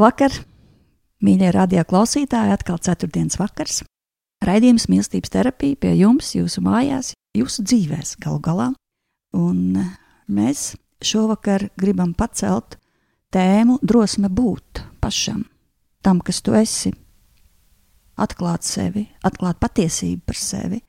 Labvakar, 0.00 0.32
mīļie 1.20 1.50
radio 1.52 1.82
klausītāji! 1.84 2.54
Atkal 2.54 2.78
ceturtdienas 2.80 3.36
vakars. 3.36 3.82
Raidījums 4.40 4.86
mīlestības 4.88 5.32
terapija 5.34 5.76
pie 5.76 5.90
jums, 5.98 6.30
jūsu 6.32 6.62
mājās, 6.64 7.10
jūsu 7.36 7.60
dzīvēs 7.68 8.14
galu 8.24 8.38
galā. 8.40 8.68
Un 9.36 9.76
mēs 10.24 10.70
šovakar 11.04 11.66
gribam 11.76 12.14
pacelt 12.16 12.78
tēmu 13.36 13.76
drosme 13.84 14.30
būt 14.32 14.80
pašam, 15.04 15.42
tam, 16.00 16.24
kas 16.24 16.40
tu 16.40 16.56
esi, 16.56 16.94
atklāt 18.16 18.64
sevi, 18.64 19.04
atklāt 19.20 19.60
patiesību 19.60 20.24
par 20.24 20.40
sevi. 20.40 20.80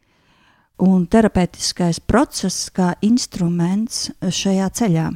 Un 0.88 1.04
terapeitiskais 1.12 2.00
process 2.00 2.72
kā 2.72 2.94
instruments 3.04 4.08
šajā 4.24 4.72
ceļā. 4.80 5.12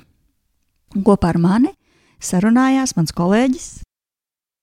Un 0.99 1.07
kopā 1.07 1.31
ar 1.31 1.43
mani 1.47 1.75
sarunājās 2.19 2.97
mans 2.99 3.15
kolēģis 3.15 3.84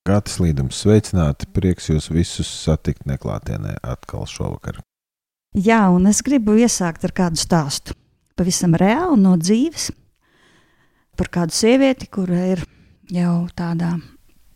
Gatis 0.02 0.40
Līdums, 0.42 0.80
sveicināti! 0.82 1.46
Prieks 1.54 1.84
jūs 1.86 2.08
visus 2.10 2.48
satikt 2.50 3.04
neklātienē 3.06 3.76
atkal 3.86 4.24
šovakar. 4.26 4.80
Jā, 5.54 5.84
un 5.94 6.08
es 6.10 6.24
gribu 6.26 6.56
iesākt 6.58 7.04
ar 7.06 7.12
kādu 7.14 7.38
stāstu. 7.38 7.94
Pavisam 8.34 8.74
reāli 8.74 9.20
no 9.22 9.36
dzīves 9.38 9.92
par 11.14 11.30
kādu 11.30 11.54
sievieti, 11.54 12.08
kura 12.10 12.40
ir 12.56 12.64
jau 13.14 13.44
tādā 13.54 13.92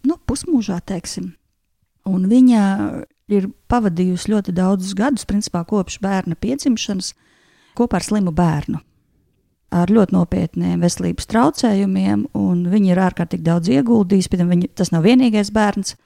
nu, 0.03 0.17
pusmūžā, 0.27 0.81
teiksim. 0.83 1.31
Un 2.11 2.27
viņa 2.27 2.65
ir 3.31 3.47
pavadījusi 3.71 4.33
ļoti 4.35 4.57
daudzus 4.57 4.99
gadus, 4.99 5.29
principā 5.31 5.63
kopš 5.69 6.01
bērna 6.03 6.35
piedzimšanas, 6.35 7.15
kopā 7.79 8.01
ar 8.01 8.09
slimu 8.09 8.35
bērnu 8.35 8.83
ar 9.75 9.91
ļoti 9.91 10.15
nopietniem 10.15 10.83
veselības 10.83 11.29
traucējumiem, 11.31 12.27
un 12.39 12.67
viņi 12.71 12.93
ir 12.93 13.01
ārkārtīgi 13.03 13.47
daudz 13.47 13.71
ieguldījuši. 13.73 14.43
Viņa, 14.43 14.71
tas 14.79 14.93
nav 14.95 15.07
vienīgais 15.07 15.53
bērns. 15.55 15.97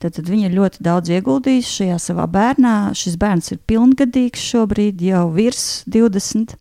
Tad, 0.00 0.14
tad 0.16 0.30
viņi 0.32 0.48
ir 0.48 0.56
ļoti 0.56 0.80
daudz 0.84 1.12
ieguldījuši 1.12 1.74
šajā 1.82 1.98
savā 2.00 2.24
bērnā. 2.32 2.74
Šis 2.96 3.18
bērns 3.20 3.52
ir 3.52 3.60
pilngadīgs 3.68 4.46
šobrīd, 4.52 5.02
jau 5.04 5.26
virs 5.34 5.82
20. 5.92 6.56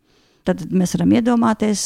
Tad 0.48 0.66
mēs 0.74 0.96
varam 0.96 1.14
iedomāties, 1.14 1.84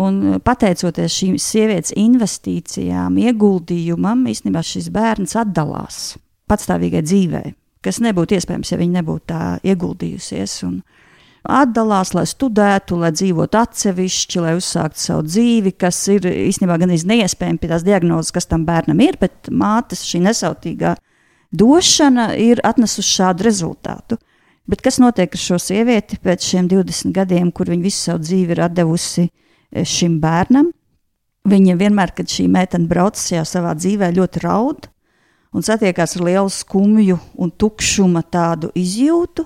un 0.00 0.40
pateicoties 0.44 1.16
šīm 1.16 1.38
sievietes 1.40 1.94
investīcijām, 1.96 3.16
ieguldījumam, 3.20 4.26
īstenībā 4.32 4.62
šis 4.66 4.88
bērns 4.92 5.36
atdalās 5.38 6.16
patstāvīgai 6.50 7.02
dzīvei, 7.06 7.52
kas 7.84 8.00
nebūtu 8.04 8.36
iespējams, 8.36 8.72
ja 8.72 8.80
viņa 8.80 8.98
nebūtu 9.00 9.28
tā 9.32 9.42
ieguldījusies. 9.64 10.56
Un, 10.68 10.80
atdalās, 11.42 12.12
lai 12.14 12.24
studētu, 12.28 12.96
lai 13.02 13.10
dzīvotu 13.14 13.58
atsevišķi, 13.58 14.42
lai 14.44 14.56
uzsāktu 14.58 15.00
savu 15.02 15.24
dzīvi, 15.26 15.74
kas 15.78 15.98
ir 16.12 16.28
īstenībā 16.30 16.78
gan 16.80 16.92
neiespējami 16.92 17.60
pie 17.62 17.70
tās 17.72 17.86
diagnozes, 17.86 18.34
kas 18.34 18.46
tam 18.50 18.66
bērnam 18.68 19.00
ir, 19.02 19.18
bet 19.20 19.50
mātes 19.50 20.04
šī 20.06 20.22
nesautīgā 20.28 20.94
došana 21.52 22.32
ir 22.40 22.62
atnesusi 22.64 23.16
šādu 23.18 23.48
rezultātu. 23.48 24.18
Bet 24.70 24.84
kas 24.84 25.00
notiek 25.02 25.32
ar 25.34 25.42
šo 25.42 25.58
sievieti 25.58 26.20
pēc 26.22 26.46
šiem 26.52 26.68
20 26.70 27.14
gadiem, 27.16 27.50
kur 27.50 27.72
viņa 27.72 27.82
visu 27.82 27.98
savu 28.06 28.22
dzīvi 28.22 28.54
ir 28.54 28.62
devusi 28.70 29.26
e, 29.26 29.82
šim 29.82 30.20
bērnam? 30.22 30.70
Viņa 31.50 31.74
vienmēr, 31.74 32.12
kad 32.14 32.30
šī 32.30 32.46
meitene 32.46 32.86
brauc 32.86 33.18
savā 33.18 33.74
dzīvē, 33.74 34.12
ļoti 34.14 34.42
raud 34.44 34.86
un 35.52 35.66
satiekās 35.66 36.14
ar 36.16 36.24
lielu 36.28 36.52
skumju 36.52 37.18
un 37.34 37.50
tukšuma 37.50 38.22
tādu 38.22 38.70
izjūtu. 38.78 39.44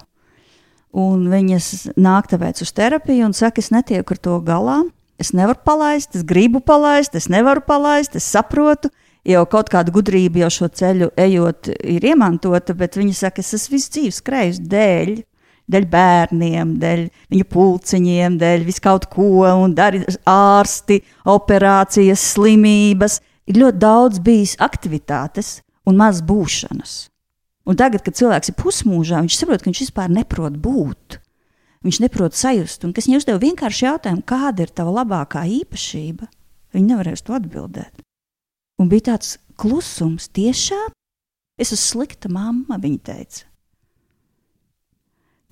Un 0.97 1.27
viņas 1.29 1.91
nāk 2.01 2.31
tāpēc 2.31 2.63
uz 2.65 2.71
terapiju 2.73 3.27
un 3.29 3.35
saka, 3.37 3.61
es 3.61 3.69
netieku 3.75 4.15
ar 4.17 4.21
to 4.23 4.39
galā. 4.45 4.79
Es 5.21 5.33
nevaru 5.37 5.61
palaist, 5.65 6.17
es 6.17 6.25
gribu 6.29 6.61
palaist, 6.65 7.15
es 7.17 7.29
nevaru 7.33 7.63
palaist, 7.65 8.17
es 8.17 8.25
saprotu. 8.25 8.91
Jau 9.27 9.43
kaut 9.51 9.69
kāda 9.73 9.91
gudrība 9.91 10.45
jau 10.45 10.51
šo 10.55 10.69
ceļu 10.79 11.09
ejot, 11.19 11.73
ir 11.83 12.05
iemantota, 12.07 12.77
bet 12.79 12.95
viņa 12.97 13.17
saka, 13.25 13.43
es 13.43 13.57
esmu 13.57 13.75
visu 13.75 13.91
dzīvi 13.97 14.13
skrējis 14.15 14.61
dēļ, 14.71 15.11
dēļ 15.73 15.89
bērniem, 15.91 16.77
dēļ 16.85 17.03
viņu 17.35 17.49
pulciņiem, 17.51 18.39
dēļ 18.39 18.65
vis 18.69 18.79
kaut 18.85 19.09
ko, 19.11 19.43
un 19.51 19.75
dari 19.77 20.05
ārsti, 20.31 21.01
operācijas, 21.33 22.23
slimības. 22.37 23.19
Ir 23.51 23.61
ļoti 23.65 23.83
daudz 23.83 24.23
bijis 24.23 24.57
aktivitātes 24.63 25.57
un 25.87 25.99
maz 25.99 26.23
būšanas. 26.23 26.97
Un 27.67 27.79
tagad, 27.79 28.05
kad 28.07 28.15
cilvēks 28.15 28.53
ir 28.53 28.59
pusmūžā, 28.61 29.21
viņš 29.25 29.39
saprot, 29.41 29.63
ka 29.63 29.71
viņš 29.71 29.83
vispār 29.89 30.13
neprot 30.13 30.55
būt. 30.63 31.19
Viņš 31.87 31.99
neprot 32.03 32.35
sajust, 32.35 32.85
un 32.87 32.93
kas 32.95 33.09
viņam 33.09 33.23
uzdeva 33.23 33.43
vienkārši 33.43 33.87
jautājumu, 33.89 34.23
kāda 34.27 34.65
ir 34.65 34.73
tava 34.75 34.95
labākā 35.01 35.43
īpašība, 35.61 36.29
viņi 36.75 36.93
nevarēs 36.93 37.27
to 37.27 37.35
atbildēt. 37.37 38.03
Un 38.83 38.91
bija 38.93 39.13
tāds 39.13 39.37
klusums, 39.59 40.29
tiešām 40.37 40.95
es 41.59 41.73
esmu 41.73 41.83
slikta 41.83 42.31
mamma, 42.33 42.79
viņa 42.83 43.03
teica. 43.11 43.45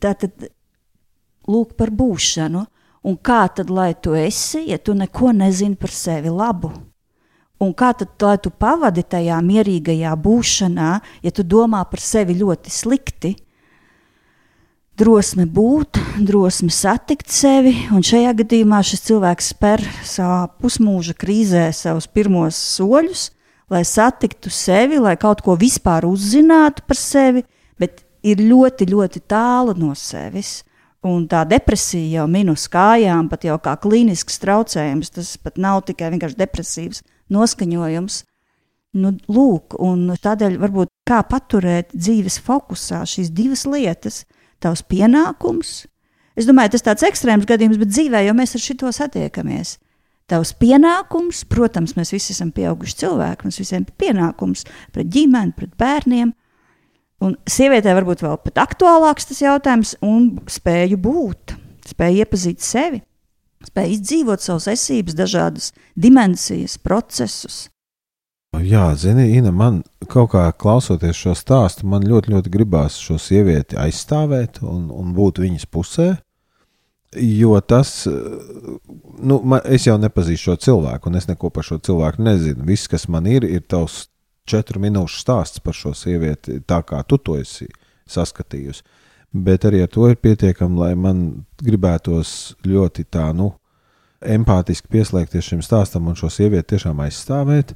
Tā 0.03 0.13
tad 0.21 0.49
lūk 1.49 1.75
par 1.79 1.91
būšanu, 1.95 2.65
un 3.09 3.19
kā 3.19 3.45
tad 3.57 3.71
lai 3.73 3.93
tu 3.95 4.15
esi, 4.19 4.67
ja 4.71 4.79
tu 4.79 4.95
neko 4.95 5.33
nezini 5.35 5.79
par 5.81 5.93
sevi 5.95 6.33
labu? 6.33 6.73
Un 7.63 7.71
kā 7.77 7.93
tad 7.95 8.19
lai 8.23 8.35
tu 8.43 8.51
pavadi 8.51 9.05
tajā 9.07 9.39
mierīgajā 9.45 10.13
būšanā, 10.19 10.91
ja 11.23 11.31
tu 11.31 11.45
domā 11.47 11.85
par 11.87 12.03
sevi 12.03 12.35
ļoti 12.41 12.73
slikti? 12.73 13.35
Drosme 14.99 15.47
būt, 15.51 15.99
drosme 16.23 16.71
satikt 16.71 17.31
sevi, 17.31 17.73
un 17.95 18.03
šajā 18.07 18.35
gadījumā 18.43 18.79
šis 18.87 19.07
cilvēks 19.09 19.53
spēr 19.55 19.83
savā 20.07 20.45
pusmūža 20.63 21.17
krīzē 21.19 21.65
savus 21.75 22.07
pirmos 22.07 22.59
soļus, 22.77 23.29
lai 23.71 23.83
satiktu 23.87 24.53
sevi, 24.55 25.01
lai 25.03 25.17
kaut 25.19 25.43
ko 25.43 25.57
vispār 25.59 26.07
uzzinātu 26.07 26.85
par 26.87 26.99
sevi, 26.99 27.43
bet 27.79 28.05
ir 28.23 28.43
ļoti, 28.43 28.87
ļoti 28.91 29.25
tālu 29.31 29.75
no 29.79 29.95
sevis. 29.99 30.61
Un 31.05 31.27
tā 31.29 31.43
depresija 31.45 32.21
jau 32.21 32.29
minus 32.31 32.69
kājām, 32.73 33.27
pat 33.29 33.43
jau 33.45 33.59
kā 33.61 33.75
klīnisks 33.77 34.39
traucējums, 34.41 35.11
tas 35.13 35.35
pat 35.43 35.59
nav 35.61 35.83
tikai 35.91 36.15
vienkārši 36.15 36.39
depresīvs 36.39 37.03
noskaņojums. 37.33 38.21
Nu, 38.95 39.11
lūk, 39.27 39.75
tādēļ 40.23 40.59
varbūt 40.63 40.91
kā 41.09 41.23
paturēt 41.27 41.91
dzīves 41.97 42.39
fokusā 42.45 43.03
šīs 43.11 43.33
divas 43.35 43.65
lietas, 43.67 44.23
tavs 44.63 44.85
pienākums. 44.87 45.83
Es 46.39 46.47
domāju, 46.47 46.75
tas 46.75 46.83
ir 46.83 46.87
tāds 46.89 47.07
ekstrēms 47.09 47.49
gadījums, 47.49 47.81
bet 47.81 47.91
dzīvē 47.91 48.23
jau 48.27 48.37
mēs 48.39 48.55
ar 48.55 48.63
šo 48.63 48.93
satiekamies. 48.95 49.77
Tavs 50.31 50.55
pienākums, 50.57 51.43
protams, 51.51 51.97
mēs 51.99 52.15
visi 52.15 52.33
esam 52.33 52.49
pieauguši 52.55 52.97
cilvēki, 53.03 53.45
mums 53.45 53.59
visiem 53.61 53.85
ir 53.85 53.97
pienākums 54.01 54.65
pret 54.95 55.11
ģimeni, 55.13 55.53
pret 55.59 55.75
bērniem. 55.81 56.31
Un 57.25 57.35
sievietē 57.49 57.93
varbūt 57.99 58.25
vēl 58.25 58.39
pat 58.47 58.63
aktuālāks 58.63 59.29
tas 59.29 59.43
jautājums, 59.43 59.95
un 60.05 60.31
spēju 60.51 60.97
būt, 61.03 61.57
spēju 61.91 62.25
iepazīt 62.25 62.65
sevi 62.65 63.03
spēj 63.69 63.95
izdzīvot 63.99 64.45
savas 64.45 64.69
esības, 64.75 65.17
dažādas 65.19 65.71
dimensijas, 65.97 66.79
procesus. 66.79 67.65
Jā, 68.63 68.93
zini, 68.95 69.33
Ina, 69.35 69.51
man 69.51 69.81
kaut 70.11 70.31
kā 70.35 70.45
klausoties 70.59 71.19
šo 71.19 71.33
stāstu, 71.35 71.89
man 71.91 72.05
ļoti, 72.07 72.31
ļoti 72.35 72.53
gribās 72.55 73.01
šo 73.03 73.17
sievieti 73.19 73.79
aizstāvēt 73.81 74.61
un, 74.63 74.87
un 74.95 75.15
būt 75.17 75.41
viņas 75.43 75.67
pusē. 75.67 76.13
Jo 77.15 77.59
tas, 77.63 78.07
nu, 78.07 79.39
man, 79.47 79.63
es 79.71 79.87
jau 79.87 79.95
nepazīstu 80.03 80.51
šo 80.51 80.57
cilvēku, 80.67 81.11
un 81.11 81.19
es 81.19 81.29
neko 81.31 81.51
par 81.55 81.67
šo 81.67 81.79
cilvēku 81.83 82.23
nezinu. 82.27 82.67
Viss, 82.67 82.91
kas 82.91 83.07
man 83.11 83.27
ir, 83.31 83.47
ir 83.47 83.63
tavs 83.71 84.09
četru 84.51 84.83
minūšu 84.83 85.23
stāsts 85.23 85.63
par 85.63 85.77
šo 85.79 85.95
sievieti, 85.97 86.61
tā 86.67 86.81
kā 86.87 87.03
tu 87.09 87.19
to 87.19 87.39
esi 87.41 87.69
saskatījusi. 88.11 88.83
Bet 89.35 89.67
arī 89.67 89.83
ar 89.83 89.91
to 89.91 90.07
ir 90.11 90.19
pietiekami, 90.23 90.79
lai 90.79 90.93
man 90.95 91.25
gribētos 91.59 92.55
ļoti 92.63 93.07
tā, 93.11 93.33
nu, 93.35 93.51
empātiski 94.23 94.93
pieslēgties 94.95 95.51
šim 95.51 95.65
stāstam 95.65 96.07
un 96.09 96.17
šo 96.19 96.31
sievieti 96.31 96.75
tiešām 96.75 97.03
aizstāvēt 97.03 97.75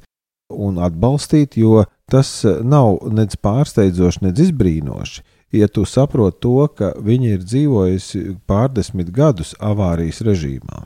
un 0.49 0.79
atbalstīt, 0.81 1.59
jo 1.59 1.83
tas 2.09 2.31
nav 2.63 3.03
nec 3.13 3.35
pārsteidzoši, 3.43 4.23
nec 4.25 4.39
izbrīnoši 4.47 5.27
ja 5.51 5.67
tu 5.67 5.85
saproti 5.85 6.39
to, 6.41 6.67
ka 6.67 6.93
viņa 7.01 7.33
ir 7.33 7.43
dzīvojusi 7.43 8.23
pārdesmit 8.49 9.11
gadus 9.13 9.55
avārijas 9.59 10.21
režīmā. 10.25 10.85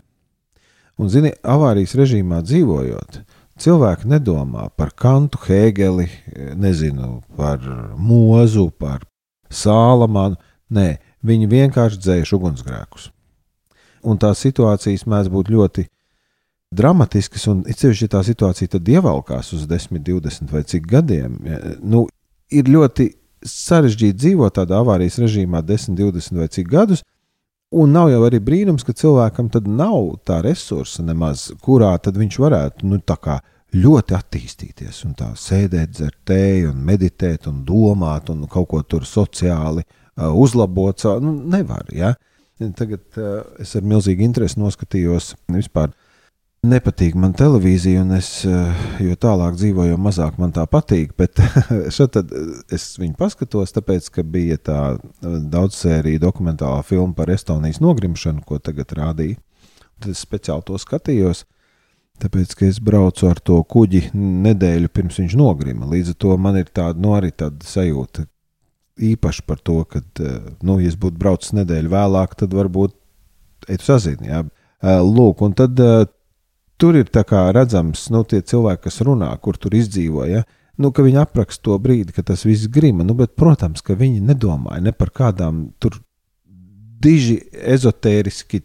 Un, 0.99 1.09
zini, 1.09 1.33
avārijas 1.43 1.95
režīmā 1.97 2.43
dzīvojot, 2.45 3.19
cilvēki 3.59 4.09
nedomā 4.11 4.69
par 4.77 4.93
Kantu, 4.95 5.41
Hēgeli, 5.47 6.07
nezinu, 6.55 7.21
par 7.37 7.63
Mozu, 7.97 8.69
par 8.77 9.03
Sālamanu. 9.49 10.39
Nē, 10.71 10.87
viņi 11.25 11.49
vienkārši 11.51 11.99
dzēš 11.99 12.35
ugunsgrēkus. 12.37 13.09
Un 14.03 14.19
tās 14.19 14.41
situācijas 14.43 15.05
mēdz 15.07 15.31
būt 15.31 15.51
ļoti 15.53 15.87
dramatiskas, 16.73 17.45
un 17.51 17.63
it 17.69 17.79
sevišķi 17.79 18.09
tā 18.11 18.23
situācija 18.25 18.75
tad 18.75 18.89
ievelkās 18.89 19.53
uz 19.55 19.67
10, 19.69 20.01
20 20.03 20.51
vai 20.51 20.63
cik 20.67 20.87
gadiem. 20.89 21.37
Nu, 21.83 22.07
ir 22.51 22.69
ļoti 22.71 23.11
sarežģīti 23.43 24.19
dzīvot 24.19 24.57
tādā 24.57 24.79
avārijas 24.81 25.19
režīmā 25.21 25.63
10, 25.65 25.97
20 25.99 26.39
vai 26.41 26.49
cik 26.51 26.69
gadus. 26.71 27.03
Un 27.73 27.89
nav 27.95 28.11
jau 28.11 28.21
arī 28.27 28.37
brīnums, 28.43 28.85
ka 28.85 28.93
cilvēkam 28.93 29.47
tad 29.53 29.65
nav 29.65 30.19
tā 30.27 30.43
resursa 30.45 31.01
nemaz, 31.05 31.47
kurā 31.63 31.95
tad 31.97 32.19
viņš 32.21 32.37
varētu 32.39 32.89
nu, 32.89 32.99
ļoti 33.73 34.13
attīstīties 34.13 34.99
un 35.07 35.15
tā 35.17 35.31
sēdēt, 35.39 35.95
dzert 35.95 36.19
tēju, 36.29 36.69
un 36.69 36.83
meditēt, 36.85 37.47
un 37.49 37.63
domāt, 37.65 38.29
un 38.29 38.45
kaut 38.45 38.69
ko 38.69 38.81
tur 38.85 39.07
sociāli 39.09 39.81
uh, 40.17 40.31
uzlabot. 40.31 41.05
Nu, 41.21 41.35
nevar, 41.55 41.87
ja? 41.93 42.13
Tagad 42.77 43.19
uh, 43.19 43.43
es 43.59 43.75
ar 43.75 43.85
milzīgu 43.87 44.23
interesi 44.23 44.61
noskatījos 44.61 45.33
vispār 45.51 45.91
nepatīk 46.63 47.15
man 47.19 47.33
televīzija, 47.35 48.01
un 48.05 48.15
es, 48.15 48.29
eh, 48.47 48.83
jo 49.03 49.15
tālāk 49.19 49.57
dzīvoju, 49.59 49.93
jo 49.93 49.99
mazāk 49.99 50.37
man 50.39 50.53
tā 50.55 50.63
patīk. 50.69 51.13
Bet 51.19 51.39
šeit 51.95 52.19
es 52.73 52.85
viņu 52.99 53.17
paskatos, 53.19 53.75
tāpēc, 53.75 54.09
ka 54.15 54.23
bija 54.23 54.57
tā 54.57 54.81
daudzsērija 55.21 56.23
dokumentālā 56.23 56.83
filma 56.87 57.13
par 57.17 57.33
Estonijas 57.33 57.81
nogrimšanu, 57.83 58.45
ko 58.47 58.59
tagad 58.63 58.95
rādīja. 58.99 59.39
Tad 59.99 60.13
es 60.15 60.23
speciāli 60.23 60.65
to 60.67 60.79
skatījos. 60.79 61.43
Tāpēc, 62.23 62.53
ka 62.55 62.67
es 62.69 62.77
braucu 62.79 63.27
ar 63.27 63.39
to 63.41 63.57
kuģi 63.67 64.11
nedēļu 64.13 64.91
pirms 64.93 65.17
viņš 65.19 65.35
nogrima. 65.39 65.89
Līdz 65.89 66.13
ar 66.13 66.19
to 66.21 66.37
man 66.39 66.59
ir 66.61 66.69
tāda, 66.69 66.95
nu, 67.01 67.15
arī 67.17 67.33
tāda 67.35 67.65
sajūta 67.67 68.27
īpaši 68.99 69.45
par 69.47 69.61
to, 69.63 69.83
ka, 69.89 70.01
eh, 70.19 70.39
nu, 70.61 70.79
ja 70.81 70.91
es 70.91 70.97
būtu 70.99 71.19
braucis 71.19 71.55
nedēļu 71.57 71.93
vēlāk, 71.93 72.35
tad 72.39 72.53
varbūt, 72.53 72.95
ej, 73.67 73.79
tu 73.79 73.89
sazini, 73.91 74.29
jā. 74.29 74.43
Lūk, 74.83 75.39
un 75.45 75.53
tad 75.55 75.77
tur 76.75 76.97
ir 76.99 77.07
redzams, 77.07 78.09
nu, 78.11 78.25
tie 78.27 78.41
cilvēki, 78.41 78.81
kas 78.83 78.99
runā, 78.99 79.29
kur 79.39 79.55
tur 79.55 79.71
izdzīvoja. 79.71 80.43
Nu, 80.77 80.89
viņi 80.91 81.21
apraksta 81.21 81.69
to 81.69 81.77
brīdi, 81.79 82.11
kad 82.11 82.25
tas 82.25 82.43
viss 82.43 82.67
grima. 82.67 83.05
Nu, 83.05 83.13
bet, 83.13 83.35
protams, 83.39 83.81
ka 83.81 83.95
viņi 83.95 84.19
nedomāja 84.19 84.81
ne 84.81 84.91
par 84.91 85.13
kādām 85.15 85.69
tur 85.79 86.01
diži 87.03 87.37
ezotēriski 87.53 88.63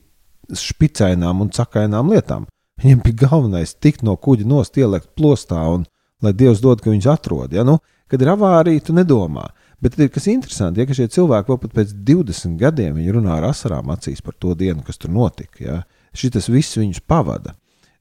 špicainām 0.56 1.44
un 1.44 1.52
cakainām 1.52 2.10
lietām. 2.10 2.48
Viņiem 2.82 3.02
bija 3.04 3.28
galvenais 3.28 3.74
tikt 3.74 4.04
no 4.06 4.16
kuģa 4.16 4.46
nost, 4.48 4.78
ielikt 4.78 5.10
plostā 5.18 5.60
un 5.74 5.84
lai 6.22 6.32
Dievs 6.32 6.62
dod, 6.62 6.80
ka 6.80 6.90
viņus 6.90 7.10
atrod. 7.12 7.52
Ja? 7.52 7.64
Nu, 7.66 7.78
kad 8.08 8.22
ir 8.22 8.32
avārija, 8.32 8.86
tu 8.86 8.94
nedomā. 8.96 9.48
Bet 9.82 9.98
ir 9.98 10.10
kas 10.10 10.26
interesanti, 10.26 10.82
ja 10.82 10.88
ka 10.88 10.96
šie 10.96 11.06
cilvēki 11.14 11.52
vēl 11.52 11.70
pēc 11.70 11.94
20 12.06 12.58
gadiem 12.58 12.98
runā 13.14 13.36
ar 13.38 13.50
asarām 13.52 13.92
acīs 13.94 14.22
par 14.24 14.34
to 14.34 14.56
dienu, 14.58 14.82
kas 14.82 14.98
tur 14.98 15.12
notika. 15.14 15.58
Ja? 15.62 15.76
Šis 16.16 16.50
viss 16.50 16.78
viņus 16.80 17.04
pavada 17.06 17.54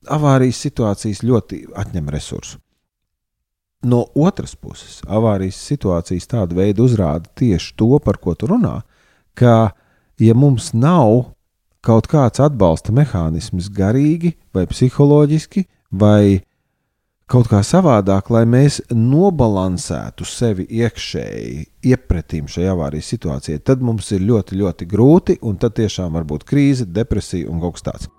avārijas 0.07 0.61
situācijas 0.63 1.23
ļoti 1.25 1.65
atņem 1.77 2.09
resursu. 2.13 2.59
No 3.85 4.07
otras 4.17 4.55
puses, 4.57 5.01
avārijas 5.05 5.59
situācijas 5.69 6.25
tāda 6.31 6.57
veida 6.57 6.81
uzrāda 6.81 7.29
tieši 7.37 7.75
to, 7.77 7.99
par 8.01 8.17
ko 8.17 8.33
tu 8.33 8.49
runā, 8.49 8.79
ka, 9.37 9.73
ja 10.17 10.33
mums 10.33 10.71
nav 10.73 11.35
kaut 11.85 12.09
kāds 12.09 12.41
atbalsta 12.41 12.91
mehānisms 12.95 13.69
garīgi 13.69 14.33
vai 14.55 14.65
psiholoģiski, 14.67 15.67
vai 15.91 16.41
kaut 17.27 17.49
kā 17.51 17.61
savādāk, 17.65 18.31
lai 18.31 18.45
mēs 18.47 18.79
nobalansētu 18.93 20.27
sevi 20.27 20.67
iekšēji, 20.79 21.65
iepratīm 21.91 22.47
šai 22.51 22.69
avārijas 22.71 23.11
situācijai, 23.13 23.63
tad 23.63 23.83
mums 23.83 24.11
ir 24.15 24.23
ļoti, 24.27 24.59
ļoti 24.61 24.87
grūti, 24.89 25.39
un 25.43 25.59
tad 25.59 25.75
tiešām 25.79 26.15
var 26.15 26.27
būt 26.27 26.47
krīze, 26.47 26.87
depresija 26.87 27.51
un 27.51 27.63
kaut 27.63 27.77
kas 27.77 27.89
tāds. 27.89 28.13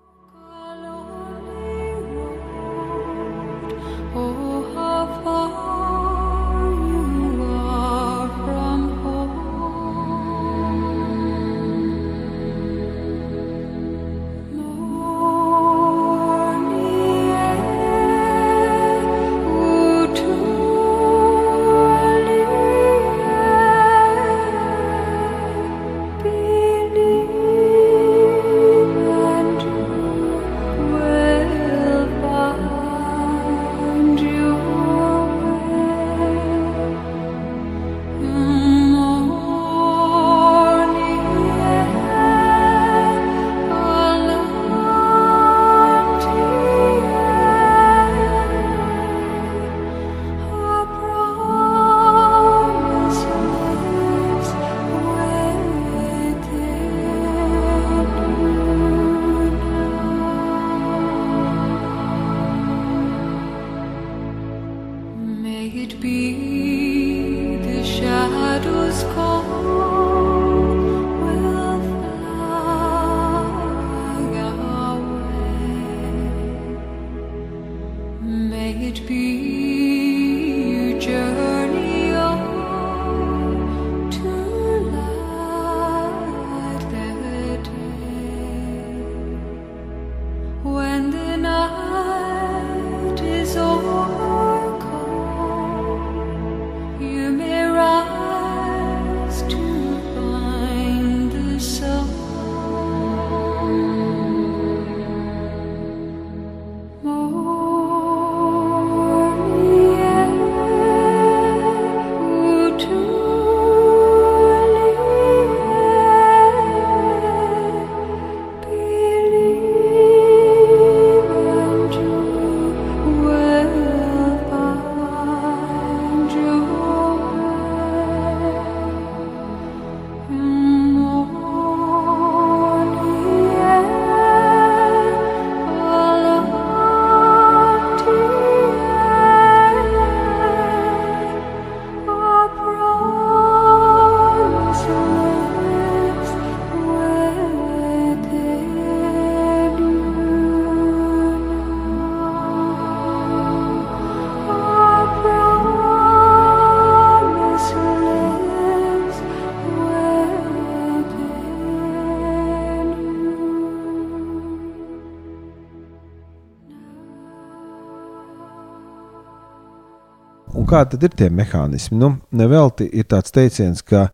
Kādi 170.79 171.09
ir 171.09 171.15
tie 171.19 171.29
mehānismi? 171.33 171.99
Nu, 171.99 172.15
nevelti 172.31 172.87
ir 172.93 173.09
tāds 173.11 173.35
teiciens, 173.35 173.83
ka 173.83 174.09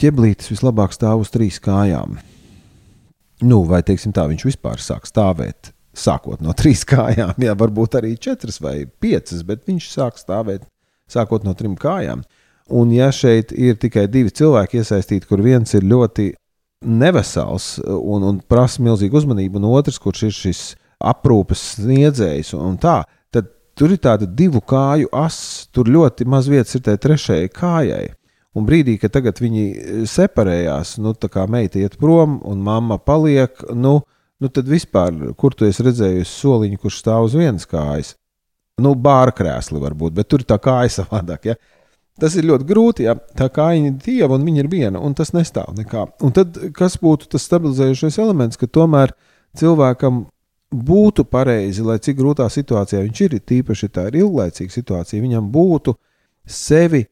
ķeblītis 0.00 0.50
vislabāk 0.50 0.94
stāv 0.94 1.22
uz 1.22 1.30
trīs 1.30 1.60
kājām. 1.62 2.18
Nu, 3.44 3.62
vai 3.68 3.82
teiksim 3.86 4.14
tā, 4.14 4.26
viņš 4.30 4.44
vispār 4.48 4.82
sāk 4.82 5.06
stāvēt, 5.06 5.72
sākot 5.94 6.42
no 6.42 6.54
trīs 6.56 6.84
kājām, 6.92 7.34
jā, 7.38 7.54
varbūt 7.58 7.98
arī 8.00 8.14
četras 8.18 8.60
vai 8.62 8.84
piecas, 8.86 9.44
bet 9.46 9.66
viņš 9.68 9.90
sāk 9.92 10.18
stāvēt 10.18 10.66
sākot 11.10 11.44
no 11.44 11.54
trim 11.54 11.76
kājām. 11.78 12.24
Un 12.72 12.94
ja 12.94 13.10
šeit 13.12 13.52
ir 13.52 13.76
tikai 13.76 14.06
divi 14.08 14.32
cilvēki 14.32 14.80
iesaistīti, 14.80 15.28
kur 15.28 15.42
viens 15.44 15.74
ir 15.76 15.84
ļoti 15.84 16.30
nevesels 16.84 17.76
un, 17.84 18.24
un 18.24 18.38
prasa 18.48 18.82
milzīgu 18.82 19.20
uzmanību, 19.20 19.60
un 19.60 19.68
otrs, 19.76 20.00
kurš 20.00 20.22
ir 20.26 20.34
šis 20.36 20.62
aprūpes 21.04 21.60
sniedzējs 21.76 22.54
un 22.56 22.78
tā, 22.80 23.02
tur 23.78 23.94
ir 23.94 24.00
tāda 24.02 24.26
divu 24.26 24.62
kāju 24.64 25.10
asa, 25.14 25.66
tur 25.74 25.90
ļoti 25.90 26.26
maz 26.30 26.48
vietas 26.50 26.74
ir 26.78 26.84
tai 26.86 26.96
trešajai 27.00 27.50
kājai. 27.54 28.06
Un 28.54 28.66
brīdī, 28.68 28.96
kad 29.02 29.40
viņi 29.42 30.06
separējās, 30.06 30.96
nu, 31.02 31.14
tā 31.18 31.30
kā 31.32 31.46
meita 31.50 31.80
iet 31.80 31.96
prom 31.98 32.38
un 32.46 32.60
mamma 32.62 33.00
paliek, 33.02 33.64
nu, 33.74 33.96
nu 34.38 34.50
tad 34.50 34.70
vispār, 34.70 35.32
kur 35.38 35.56
tu 35.58 35.66
esi 35.66 35.82
redzējusi 35.82 36.30
soliņu, 36.30 36.78
kurš 36.82 37.00
stāv 37.02 37.26
uz 37.26 37.34
vienas 37.34 37.66
kājas? 37.66 38.14
Nu, 38.78 38.94
bāra 38.98 39.34
krēsli 39.34 39.82
varbūt, 39.82 40.14
bet 40.14 40.30
tur 40.30 40.46
tā 40.46 40.60
kāja 40.62 40.92
savādāk. 41.00 41.50
Ja? 41.50 41.58
Tas 42.22 42.36
ir 42.38 42.46
ļoti 42.46 42.66
grūti, 42.68 43.08
ja 43.08 43.16
tā 43.34 43.48
kā 43.50 43.72
viņa 43.74 43.90
ir 43.90 43.98
dieva 44.04 44.38
un 44.38 44.46
viņa 44.46 44.62
ir 44.62 44.70
viena, 44.70 45.02
un 45.02 45.16
tas 45.18 45.34
nestāv 45.34 45.74
nekā. 45.74 46.06
Un 46.22 46.34
tad, 46.34 46.54
kas 46.78 46.94
būtu 47.02 47.32
tas 47.34 47.46
stabilizējošais 47.48 48.20
elements, 48.22 48.58
ka 48.60 48.70
tomēr 48.70 49.16
cilvēkam 49.58 50.28
būtu 50.74 51.24
pareizi, 51.30 51.84
lai 51.86 51.98
cik 52.02 52.18
grūtā 52.18 52.48
situācijā 52.50 53.02
viņš 53.04 53.20
ir, 53.26 53.36
tīpaši 53.50 53.90
tā 53.94 54.08
ir 54.10 54.20
ilglaicīga 54.22 54.74
situācija, 54.74 55.22
viņam 55.22 55.50
būtu 55.54 55.94
sevi 56.46 57.04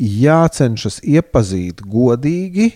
jācenšas 0.00 1.02
iepazīt 1.04 1.84
godīgi 1.84 2.70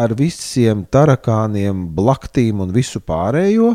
ar 0.00 0.14
visiem 0.18 0.82
tarakāniem, 0.90 1.86
blaktīm 1.94 2.64
un 2.64 2.74
visu 2.74 3.02
pārējo, 3.04 3.74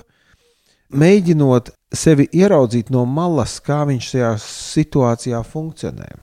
mēģinot 0.95 1.71
sevi 1.95 2.27
ieraudzīt 2.35 2.91
no 2.91 3.05
malas, 3.07 3.57
kā 3.63 3.83
viņš 3.87 4.11
šajā 4.11 4.35
situācijā 4.43 5.41
funkcionē 5.47 6.13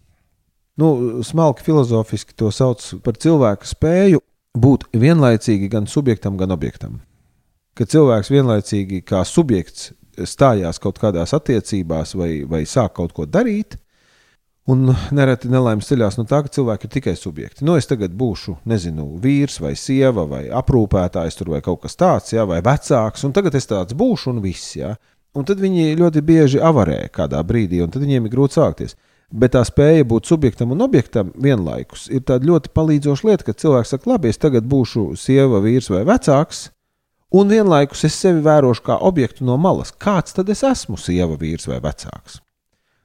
nu, 0.76 1.22
smalki 1.22 1.62
filozofiski 1.62 2.34
to 2.34 2.50
sauc 2.50 2.84
par 3.04 3.16
cilvēka 3.20 3.68
spēju 3.68 4.20
būt 4.58 4.88
vienlaicīgi 4.92 5.70
gan 5.72 5.88
subjektam, 5.88 6.36
gan 6.40 6.52
objektam. 6.54 7.00
Kad 7.78 7.88
cilvēks 7.88 8.28
vienlaicīgi 8.32 9.00
kā 9.08 9.22
subjekts 9.24 9.92
stājās 10.28 10.80
kaut 10.82 10.98
kādās 11.00 11.32
attiecībās 11.32 12.12
vai, 12.18 12.32
vai 12.48 12.66
sāk 12.68 12.98
kaut 12.98 13.14
ko 13.16 13.24
darīt, 13.24 13.78
un 14.70 14.92
nereti 15.14 15.50
nelaimes 15.50 15.88
ceļās 15.90 16.18
no 16.18 16.26
tā, 16.28 16.42
ka 16.44 16.52
cilvēki 16.52 16.86
ir 16.86 16.92
tikai 16.96 17.14
subjekti. 17.18 17.64
Nu, 17.66 17.76
es 17.80 17.88
tagad 17.90 18.12
būšu, 18.18 18.58
nezinu, 18.68 19.08
vīrs 19.22 19.58
vai 19.62 19.72
sieva 19.78 20.26
vai 20.28 20.42
aprūpētājs 20.52 21.38
tur 21.38 21.54
vai 21.54 21.62
kaut 21.64 21.82
kas 21.86 21.98
tāds, 21.98 22.34
ja, 22.34 22.44
vai 22.48 22.60
vecāks, 22.64 23.24
un 23.26 23.34
tagad 23.34 23.56
es 23.58 23.66
tāds 23.70 23.96
būšu 23.98 24.34
un 24.34 24.42
viss. 24.44 24.76
Ja. 24.78 24.94
Un 25.32 25.48
tad 25.48 25.62
viņi 25.62 25.96
ļoti 25.96 26.22
bieži 26.28 26.60
avarē 26.60 27.06
kādā 27.12 27.40
brīdī, 27.46 27.80
un 27.82 27.90
tad 27.90 28.04
viņiem 28.04 28.28
ir 28.28 28.34
grūti 28.34 28.58
sākties. 28.60 28.94
Bet 29.32 29.54
tā 29.54 29.62
spēja 29.64 30.04
būt 30.04 30.28
subjektam 30.28 30.74
un 30.74 30.84
objektam 30.84 31.30
vienlaikus 31.40 32.04
ir 32.12 32.20
tāda 32.28 32.44
ļoti 32.50 32.68
palīdzoša 32.76 33.30
lieta, 33.30 33.46
ka 33.46 33.56
cilvēks 33.56 33.94
saka, 33.94 34.10
labi, 34.12 34.28
es 34.28 34.36
tagad 34.36 34.68
būšu 34.68 35.14
sieva, 35.16 35.62
vīrs 35.64 35.88
vai 35.88 36.02
vecāks, 36.04 36.66
un 37.32 37.52
vienlaikus 37.52 38.04
es 38.08 38.16
sevi 38.20 38.42
vērošu 38.44 38.84
kā 38.86 38.98
objektu 39.00 39.46
no 39.48 39.58
malas. 39.60 39.92
Kāds 39.92 40.36
tad 40.36 40.50
es 40.52 40.64
esmu, 40.66 40.98
sieva, 41.00 41.36
vīrs 41.40 41.68
vai 41.70 41.80
vecāks? 41.84 42.40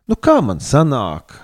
Nu, 0.08 0.16
kā 0.16 0.40
man 0.44 0.62
sanāk? 0.64 1.36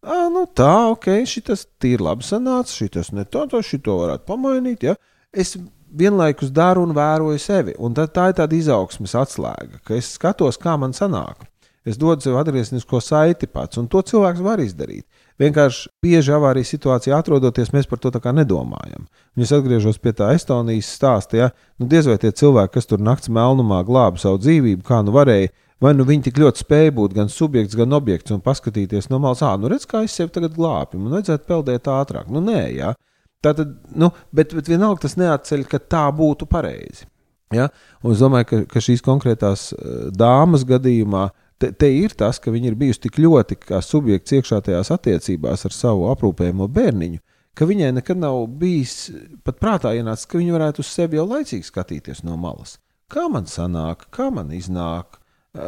À, 0.00 0.28
nu 0.32 0.46
tā, 0.56 0.72
ok, 0.94 1.10
šis 1.28 1.66
ir 1.84 2.00
labi 2.04 2.24
sanācis, 2.24 2.78
šis 2.80 3.12
ne 3.12 3.26
tā, 3.28 3.44
to 3.48 3.60
šito 3.64 3.98
varētu 4.00 4.26
pamainīt. 4.28 4.88
Ja? 4.88 4.96
Es 5.32 5.54
vienlaikus 5.90 6.52
daru 6.54 6.86
un 6.86 6.94
vēroju 6.96 7.40
sevi, 7.42 7.74
un 7.78 7.96
tā, 7.96 8.06
tā 8.08 8.30
ir 8.30 8.38
tāda 8.40 8.56
izaugsmes 8.56 9.16
atslēga, 9.18 9.82
ka 9.84 9.96
es 9.98 10.14
skatos, 10.16 10.60
kā 10.60 10.76
man 10.80 10.96
sanāk. 10.96 11.44
Es 11.88 11.96
dodu 11.96 12.20
sev 12.20 12.36
atgrieznisko 12.36 12.98
saiti 13.00 13.48
pats, 13.48 13.78
un 13.80 13.86
to 13.88 14.02
cilvēks 14.04 14.42
var 14.44 14.60
izdarīt. 14.60 15.06
Vienkārši 15.40 15.88
bieži 16.04 16.34
avārijas 16.36 16.74
situācijā 16.74 17.16
atrodoties, 17.16 17.72
mēs 17.72 17.88
par 17.88 18.02
to 18.02 18.12
tā 18.12 18.20
kā 18.20 18.34
nedomājam. 18.36 19.06
Un 19.36 19.46
es 19.46 19.52
atgriežos 19.56 19.96
pie 20.02 20.12
tā 20.16 20.28
Estonijas 20.36 20.90
stāsta, 20.98 21.38
ja 21.38 21.48
nu, 21.80 21.88
diez 21.88 22.04
vai 22.10 22.18
tie 22.20 22.34
cilvēki, 22.36 22.74
kas 22.74 22.90
tur 22.90 23.00
naktas 23.00 23.32
melnumā 23.32 23.80
glāba 23.88 24.20
savu 24.20 24.42
dzīvību, 24.42 24.84
kā 24.84 25.00
nu 25.06 25.16
varēja, 25.16 25.54
vai 25.80 25.94
nu 25.96 26.04
viņi 26.04 26.28
tik 26.28 26.42
ļoti 26.42 26.66
spēja 26.66 26.92
būt 26.98 27.16
gan 27.16 27.32
subjekts, 27.32 27.78
gan 27.80 27.96
objekts 27.96 28.36
un 28.36 28.44
paskatīties 28.44 29.08
no 29.08 29.22
malas, 29.22 29.40
ah, 29.40 29.56
nu 29.56 29.72
redz, 29.72 29.88
kā 29.88 30.04
es 30.04 30.18
sevi 30.20 30.34
tagad 30.36 30.52
glābju, 30.58 31.00
man 31.00 31.16
vajadzētu 31.16 31.48
peldēt 31.48 31.88
ātrāk. 31.88 32.28
Nu, 32.28 32.44
nē, 32.44 32.60
jā. 32.76 32.92
Tā 33.40 33.54
tad, 33.56 33.72
nu, 33.96 34.12
bet, 34.36 34.52
bet 34.52 34.68
vienalga 34.68 35.06
tas 35.06 35.16
neatceļ, 35.16 35.64
ka 35.70 35.80
tā 35.80 36.04
būtu 36.12 36.44
pareizi. 36.50 37.08
Ja? 37.56 37.70
Un 38.04 38.12
es 38.12 38.20
domāju, 38.20 38.46
ka, 38.50 38.58
ka 38.74 38.82
šīs 38.84 39.00
konkrētās 39.02 39.70
uh, 39.72 40.10
dāmas 40.12 40.66
gadījumā 40.68 41.30
te, 41.60 41.70
te 41.72 41.90
ir 41.92 42.14
tas, 42.18 42.40
ka 42.42 42.52
viņa 42.54 42.72
ir 42.72 42.78
bijusi 42.80 43.04
tik 43.06 43.20
ļoti 43.20 43.58
kā 43.62 43.80
subjekts 43.84 44.38
iekšā 44.38 44.62
tajās 44.66 44.92
attiecībās 44.94 45.66
ar 45.68 45.76
savu 45.76 46.08
aprūpējumu 46.14 46.68
bērniņu, 46.72 47.20
ka 47.54 47.68
viņai 47.68 47.92
nekad 47.98 48.20
nav 48.22 48.42
bijis 48.60 49.10
pat 49.44 49.60
prātā 49.62 49.94
ienācis, 49.98 50.28
ka 50.30 50.40
viņa 50.40 50.56
varētu 50.56 50.84
uz 50.84 50.92
sevi 50.92 51.20
jau 51.20 51.26
laicīgi 51.28 51.68
skatīties 51.68 52.24
no 52.26 52.38
malas. 52.40 52.78
Kā 53.10 53.26
man 53.28 53.48
sanāk, 53.50 54.06
kā 54.14 54.30
man 54.32 54.52
iznāk, 54.54 55.18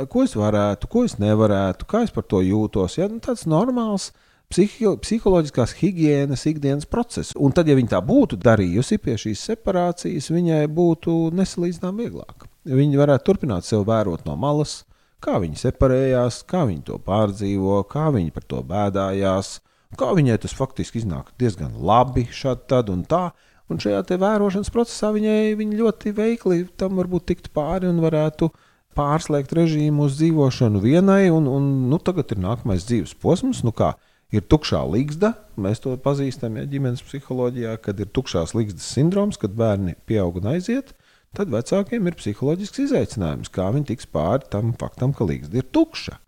ko 0.09 0.23
es 0.23 0.37
varētu, 0.39 0.89
ko 0.91 1.07
es 1.09 1.17
nevarētu, 1.19 1.89
kā 1.91 2.05
es 2.07 2.13
par 2.15 2.27
to 2.31 2.43
jūtos. 2.45 2.99
Ja? 3.01 3.09
Nu, 3.11 3.19
tāds 3.23 3.49
normāls 3.51 4.13
psihi 4.53 4.93
psiholoģiskās 5.03 5.75
higiēnas 5.81 6.47
ikdienas 6.51 6.87
process. 6.87 7.35
Un 7.35 7.55
tad, 7.57 7.69
ja 7.69 7.77
viņa 7.79 7.97
tā 7.97 8.01
būtu 8.07 8.39
darījusi 8.41 9.01
pie 9.03 9.17
šīs 9.19 9.43
separācijas, 9.51 10.31
viņai 10.31 10.63
būtu 10.71 11.33
nesalīdzinām 11.35 11.99
vieglāk. 12.05 12.47
Viņa 12.69 13.01
varētu 13.01 13.27
turpināt 13.27 13.67
sevi 13.67 13.89
vērot 13.89 14.27
no 14.29 14.37
malas, 14.39 14.83
kā 15.23 15.39
viņi 15.43 15.61
separējās, 15.61 16.43
kā 16.51 16.65
viņi 16.69 16.85
to 16.89 16.99
pārdzīvo, 17.07 17.79
kā 17.91 18.11
viņi 18.15 18.35
par 18.35 18.47
to 18.51 18.61
bēdājās, 18.67 19.55
kā 19.99 20.11
viņai 20.17 20.39
tas 20.43 20.57
faktiski 20.57 21.03
iznāk 21.03 21.33
diezgan 21.41 21.75
labi 21.79 22.27
šādi 22.31 22.69
tad 22.73 22.93
un 22.93 23.07
tā. 23.09 23.31
Un 23.71 23.79
šajā 23.81 24.19
vērošanas 24.21 24.73
procesā 24.75 25.13
viņai 25.15 25.55
viņa 25.57 25.79
ļoti 25.79 26.13
veikli 26.17 26.65
tam 26.77 26.99
varbūt 27.01 27.31
tikt 27.31 27.53
pāri 27.57 27.89
un 27.89 28.03
varētu 28.05 28.51
pārslēgt 28.99 29.55
režīmu 29.57 30.09
uz 30.09 30.19
dzīvošanu 30.19 30.83
vienai. 30.83 31.31
Un, 31.33 31.47
un, 31.49 31.69
nu, 31.89 32.01
tagad 32.03 32.35
ir 32.35 32.43
nākamais 32.43 32.85
dzīves 32.89 33.15
posms, 33.23 33.63
nu 33.65 33.73
kā 33.73 33.95
ir 34.35 34.45
tukšā 34.45 34.83
līgsta. 34.93 35.33
Mēs 35.57 35.81
to 35.85 35.95
pazīstam 36.05 36.59
ja, 36.61 36.67
ģimenes 36.69 37.05
psiholoģijā, 37.07 37.79
kad 37.85 38.03
ir 38.03 38.11
tukšās 38.13 38.53
līgstas 38.59 38.91
sindroms, 38.99 39.41
kad 39.41 39.57
bērni 39.57 39.97
pieaug 40.09 40.43
un 40.43 40.53
aiziet 40.53 40.93
tad 41.37 41.53
vecākiem 41.53 42.09
ir 42.09 42.19
psiholoģisks 42.19 42.85
izaicinājums, 42.87 43.51
kā 43.53 43.71
viņi 43.73 43.93
tiks 43.93 44.09
pāri 44.13 44.49
tam 44.53 44.75
faktam, 44.79 45.15
ka 45.17 45.27
līgsta 45.29 45.61
ir 45.61 45.69
tukša. 45.73 46.19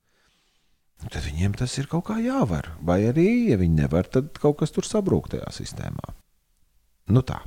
Tad 1.05 1.21
viņiem 1.27 1.57
tas 1.59 1.75
ir 1.77 1.89
kaut 1.91 2.07
kā 2.09 2.17
jāvar. 2.23 2.71
Vai 2.81 3.03
arī, 3.11 3.51
ja 3.51 3.59
viņi 3.61 3.83
nevar, 3.83 4.09
tad 4.09 4.33
kaut 4.41 4.63
kas 4.63 4.73
tur 4.73 4.87
sabrūk 4.89 5.29
tajā 5.35 5.51
sistēmā. 5.53 6.15
Nu 7.13 7.21
tā. 7.27 7.43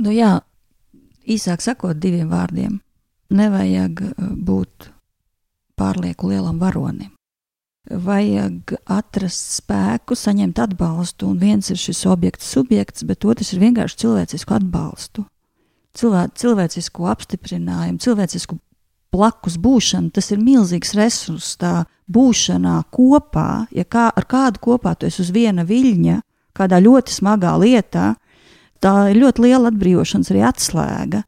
Nu 0.00 0.12
jā, 0.12 0.34
īsāk 1.24 1.64
sakot, 1.64 1.96
diviem 2.00 2.28
vārdiem. 2.32 2.80
Nevajag 3.32 4.04
uh, 4.04 4.28
būt 4.36 4.90
pārlieku 5.80 6.28
lielam 6.32 6.60
varonim. 6.60 7.14
Vajag 7.90 8.74
atrast 8.92 9.54
spēku, 9.56 10.14
saņemt 10.18 10.60
atbalstu, 10.60 11.30
un 11.32 11.40
viens 11.40 11.72
ir 11.72 11.80
šis 11.80 12.04
objekts, 12.10 12.50
subjekts, 12.52 13.06
bet 13.08 13.24
otrs 13.24 13.54
ir 13.54 13.62
vienkārši 13.64 14.02
cilvēcisku 14.04 14.58
atbalstu 14.58 15.24
cilvē, 15.96 16.26
cilvēcisku 16.38 17.06
apstiprinājumu, 17.10 18.00
cilvēcisku 18.02 18.58
blakus 19.10 19.56
būšanu, 19.60 20.12
tas 20.14 20.30
ir 20.30 20.42
milzīgs 20.42 20.94
resurs. 20.98 21.54
Tā 21.60 21.84
būšanā 22.10 22.76
kopā, 22.90 23.66
ja 23.74 23.84
kā, 23.86 24.08
ar 24.10 24.26
kādu 24.26 24.62
kopā 24.62 24.96
tu 24.98 25.06
esi 25.06 25.22
uz 25.22 25.30
viena 25.34 25.62
viļņa, 25.66 26.20
kādā 26.56 26.80
ļoti 26.82 27.14
smagā 27.14 27.54
lietā, 27.62 28.14
tā 28.82 28.94
ir 29.12 29.20
ļoti 29.22 29.44
liela 29.46 29.70
atbrīvošanas 29.70 30.32
arī 30.32 30.42
atslēga. 30.48 31.22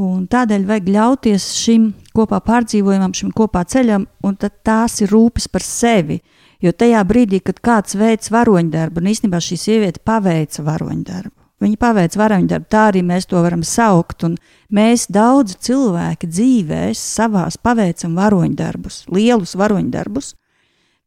Un 0.00 0.24
tādēļ 0.26 0.64
vajag 0.66 0.88
ļauties 0.90 1.44
šim 1.54 1.92
kopā 2.16 2.40
pārdzīvojumam, 2.42 3.12
šim 3.14 3.30
kopā 3.36 3.62
ceļam, 3.70 4.08
un 4.26 4.38
tās 4.40 4.98
ir 5.04 5.12
rūpes 5.14 5.46
par 5.52 5.62
sevi. 5.62 6.18
Jo 6.64 6.72
tajā 6.72 7.02
brīdī, 7.06 7.42
kad 7.44 7.60
kāds 7.62 7.94
veids 7.98 8.32
varoņdarbu, 8.32 9.02
un 9.02 9.10
īstenībā 9.12 9.38
šī 9.44 9.58
sieviete 9.60 10.00
paveica 10.02 10.64
varoņdarbu, 10.64 11.43
Viņi 11.62 11.78
paveic 11.80 12.16
varoņdarbu, 12.18 12.66
tā 12.68 12.88
arī 12.90 13.04
mēs 13.06 13.28
to 13.30 13.40
varam 13.44 13.62
saukt. 13.64 14.24
Un 14.26 14.34
mēs 14.74 15.06
daudz 15.12 15.54
cilvēki 15.64 16.28
dzīvēs 16.28 16.98
savās 16.98 17.56
paveicam 17.56 18.16
varoņdarbus, 18.18 19.04
lielus 19.14 19.54
varoņdarbus. 19.58 20.34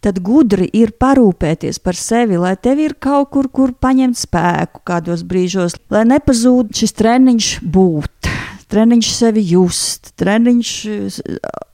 Tad 0.01 0.19
gudri 0.21 0.67
ir 0.77 0.93
parūpēties 1.01 1.79
par 1.81 1.97
sevi, 1.97 2.37
lai 2.37 2.53
tev 2.61 2.79
ir 2.79 2.93
kaut 3.01 3.31
kur, 3.33 3.49
kur 3.49 3.73
paņemt 3.73 4.19
spēku 4.19 4.83
kādos 4.85 5.23
brīžos, 5.25 5.73
lai 5.89 6.03
nepazūd 6.05 6.69
šis 6.77 6.93
treniņš 6.99 7.47
būt, 7.65 8.29
treniņš 8.69 9.09
sevi 9.17 9.41
just, 9.49 10.11
treniņš 10.21 10.73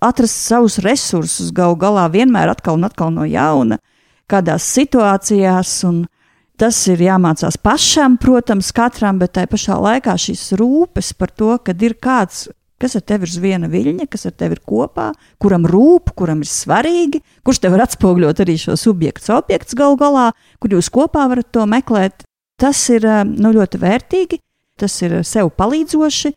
atrast 0.07 0.39
savus 0.39 0.79
resursus, 0.85 1.51
gal 1.51 1.75
galā 1.75 2.07
vienmēr 2.13 2.53
atkal 2.55 2.79
un 2.79 2.87
atkal 2.87 3.11
no 3.11 3.27
jauna. 3.27 3.81
kādās 4.31 4.65
situācijās. 4.71 5.83
Tas 6.63 6.77
ir 6.87 7.01
jāmācās 7.03 7.57
pašam, 7.59 8.13
protams, 8.15 8.69
katram, 8.71 9.17
bet 9.19 9.33
tajā 9.35 9.49
pašā 9.51 9.75
laikā 9.83 10.13
šīs 10.15 10.53
rūpes 10.55 11.09
par 11.19 11.31
to, 11.35 11.57
ka 11.59 11.73
ir 11.83 11.97
kāds, 11.99 12.45
kas 12.79 12.93
ar 12.95 13.01
tevi 13.03 13.27
ir 13.27 13.33
uz 13.33 13.39
viena 13.43 13.67
viļņa, 13.67 14.05
kas 14.07 14.29
ar 14.29 14.35
tevi 14.39 14.55
ir 14.55 14.61
kopā, 14.63 15.09
kuram 15.43 15.67
rūp, 15.67 16.13
kuram 16.15 16.39
ir 16.39 16.47
svarīgi, 16.47 17.19
kurš 17.43 17.59
tev 17.65 17.75
var 17.75 17.83
atspogļot 17.83 18.39
arī 18.45 18.55
šo 18.61 18.77
subjektu, 18.79 19.33
objekts 19.35 19.75
gal 19.75 19.97
galā, 19.99 20.29
kur 20.63 20.77
jūs 20.77 20.87
kopā 20.93 21.25
varat 21.33 21.49
to 21.51 21.65
meklēt. 21.67 22.23
Tas 22.63 22.79
ir 22.95 23.09
nu, 23.27 23.51
ļoti 23.57 23.81
vērtīgi, 23.83 24.39
tas 24.79 24.95
ir 25.03 25.17
sev 25.27 25.51
palīdzoši, 25.59 26.31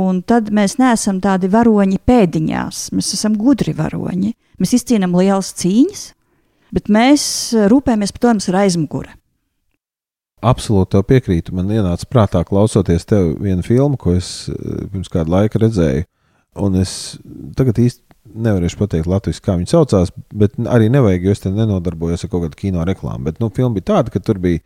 un 0.00 0.24
tad 0.26 0.50
mēs 0.50 0.74
neesam 0.82 1.22
tādi 1.22 1.52
varoņi 1.54 2.02
pēdiņās, 2.02 2.82
mēs 2.98 3.12
esam 3.14 3.38
gudri 3.38 3.76
varoņi. 3.78 4.34
Mēs 4.58 4.74
izcīnām 4.80 5.14
lielas 5.14 5.54
cīņas, 5.62 6.04
bet 6.74 6.90
mēs 6.90 7.30
rūpējamies 7.70 8.16
par 8.18 8.26
to, 8.26 8.36
kas 8.40 8.50
ir 8.50 8.60
aizmugure. 8.64 9.14
Absolūti 10.44 10.94
tev 10.94 11.06
piekrītu. 11.08 11.54
Man 11.56 11.70
ienāca 11.74 12.06
prātā, 12.10 12.44
klausoties 12.46 13.08
tev 13.08 13.32
vienu 13.42 13.64
filmu, 13.66 13.98
ko 13.98 14.14
es 14.18 14.48
eh, 14.52 14.84
pirms 14.92 15.10
kāda 15.12 15.34
laika 15.34 15.60
redzēju. 15.62 16.04
Un 16.62 16.76
es 16.78 16.92
tagad 17.58 17.78
īsti 17.82 18.04
nevarēšu 18.44 18.78
pateikt 18.78 19.08
latviešu, 19.08 19.42
kā 19.44 19.56
viņi 19.58 19.70
saucās, 19.70 20.12
bet 20.36 20.56
arī 20.68 20.90
nevajag, 20.92 21.24
jo 21.24 21.34
es 21.34 21.42
te 21.42 21.52
nenodarbojos 21.54 22.26
ar 22.26 22.30
kaut 22.32 22.44
kādu 22.46 22.60
kino 22.60 22.84
reklāmu. 22.86 23.28
Bet 23.30 23.40
nu, 23.42 23.50
filma 23.54 23.78
bija 23.78 23.94
tāda, 23.94 24.12
ka 24.14 24.22
tur 24.22 24.40
bija 24.42 24.62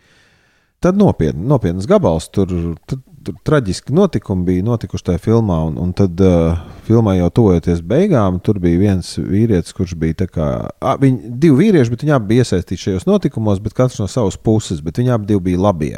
Tad 0.83 0.99
nopietni, 0.99 1.45
nopietnas 1.47 1.87
gabals, 1.87 2.26
tur, 2.35 2.50
tur, 2.91 2.99
tur 3.26 3.37
traģiski 3.47 3.95
notikumi 3.95 4.47
bija 4.47 4.64
notikuši 4.67 5.07
tajā 5.11 5.21
filmā, 5.23 5.59
un, 5.69 5.79
un 5.81 5.93
tad 5.97 6.21
uh, 6.23 6.61
filmā 6.87 7.17
jau 7.19 7.29
tuvojoties 7.38 7.83
beigām, 7.87 8.41
tur 8.45 8.61
bija 8.62 8.81
viens 8.81 9.14
vīrietis, 9.19 9.75
kurš 9.76 9.95
bija 9.99 10.26
kā, 10.26 10.49
a, 10.69 10.95
viņi, 11.00 11.35
divi 11.43 11.59
vīrieši, 11.64 11.93
bet 11.93 12.05
viņi 12.05 12.17
abi 12.17 12.33
bija 12.33 12.47
iesaistīti 12.47 12.87
šajos 12.87 13.09
notikumos, 13.09 13.62
bet 13.62 13.76
katrs 13.79 14.00
no 14.02 14.09
savas 14.11 14.38
puses, 14.38 14.83
bet 14.85 15.00
viņi 15.00 15.14
abi 15.17 15.38
bija 15.43 15.61
labie. 15.61 15.97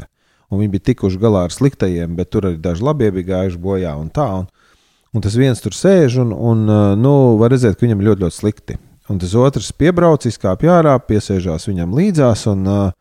Un 0.52 0.60
viņi 0.60 0.74
bija 0.74 0.88
tikuši 0.90 1.20
galā 1.20 1.46
ar 1.48 1.54
sliktajiem, 1.54 2.16
bet 2.18 2.30
tur 2.30 2.48
arī 2.48 2.60
daži 2.62 2.84
labie 2.84 3.10
bija 3.14 3.30
gājuši 3.32 3.60
bojā 3.60 3.94
un 3.98 4.10
tā. 4.14 4.26
Un, 4.42 4.50
un 5.14 5.24
tas 5.24 5.36
viens 5.40 5.60
tur 5.60 5.74
sēž, 5.74 6.20
un, 6.22 6.34
un 6.34 6.66
uh, 6.68 6.82
nu, 6.98 7.14
var 7.40 7.54
redzēt, 7.54 7.78
ka 7.78 7.86
viņam 7.86 8.04
ļoti, 8.04 8.26
ļoti 8.26 8.38
slikti. 8.38 8.76
Un 9.12 9.18
tas 9.20 9.34
otrs 9.36 9.72
piebrauc, 9.76 10.24
izkāpj 10.28 10.70
ārā, 10.72 10.94
piesēžās 11.08 11.66
viņam 11.68 11.96
līdzās. 11.96 12.46
Un, 12.52 12.68
uh, 12.68 12.92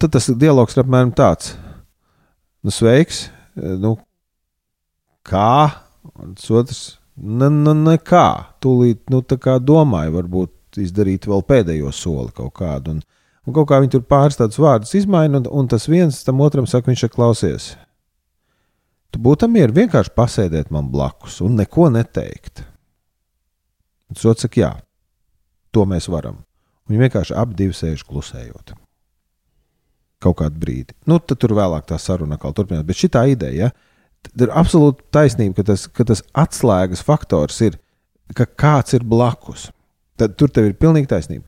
tad 0.00 0.16
tas 0.16 0.28
dialogs 0.36 0.76
ir 0.76 0.82
apmēram 0.82 1.12
tāds: 1.16 1.54
nu, 2.64 2.72
sveiks, 2.74 3.26
nu, 3.56 3.96
kā? 5.26 5.54
Un 6.18 6.34
otrs, 6.34 6.82
ne, 7.16 7.48
ne, 7.50 7.74
nekā. 7.86 8.26
Tūlīt, 8.62 9.04
nu, 9.12 9.22
tā 9.22 9.38
kā 9.40 9.58
domāju, 9.62 10.16
varbūt 10.18 10.82
izdarīt 10.82 11.28
vēl 11.28 11.44
pēdējo 11.46 11.92
soli 11.94 12.32
kaut 12.36 12.54
kādu. 12.58 12.96
Un, 12.96 13.00
un 13.46 13.56
kaut 13.56 13.70
kā 13.70 13.80
viņi 13.82 13.96
tur 13.96 14.04
pāris 14.08 14.38
tādus 14.40 14.60
vārdus 14.62 14.94
izmaina, 14.98 15.40
un, 15.40 15.48
un 15.62 15.70
tas 15.70 15.88
viens 15.90 16.22
tam 16.26 16.42
otram 16.44 16.68
saka, 16.68 16.90
viņš 16.90 17.06
ir 17.06 17.14
klausies. 17.14 17.70
Tu 19.12 19.20
būtu 19.20 19.48
mieru 19.52 19.76
vienkārši 19.76 20.14
pasēdēt 20.16 20.72
man 20.72 20.88
blakus 20.92 21.42
un 21.44 21.58
neko 21.60 21.90
neteikt. 21.92 22.64
Tas 24.12 24.28
otrs 24.28 24.48
saka, 24.48 24.60
jā, 24.60 24.72
to 25.72 25.84
mēs 25.88 26.08
varam. 26.12 26.42
Viņi 26.88 27.06
vienkārši 27.06 27.36
ap 27.38 27.52
divi 27.56 27.76
sēž 27.76 28.06
klusējot 28.08 28.76
kaut 30.22 30.38
kādu 30.40 30.60
brīdi. 30.62 30.94
Nu, 31.08 31.18
tad 31.18 31.40
tur 31.42 31.54
vēlāk 31.58 31.86
tā 31.88 31.98
saruna 32.00 32.38
atkal 32.38 32.54
turpinās. 32.56 32.86
Bet 32.86 32.98
šī 32.98 33.10
ideja, 33.32 33.68
ja, 33.68 33.70
ir 34.38 34.52
absolūti 34.54 35.04
taisnība, 35.14 35.58
ka 35.58 35.68
tas, 35.72 35.86
ka 35.90 36.06
tas 36.08 36.24
atslēgas 36.38 37.04
faktors 37.06 37.60
ir, 37.66 37.78
ka 38.36 38.46
kāds 38.46 38.96
ir 38.96 39.06
blakus. 39.08 39.70
Tad 40.20 40.36
tur 40.38 40.52
tev 40.52 40.70
ir 40.70 40.78
pilnīgi 40.78 41.10
taisnība. 41.10 41.46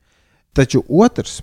Taču 0.55 0.81
otrs, 0.87 1.41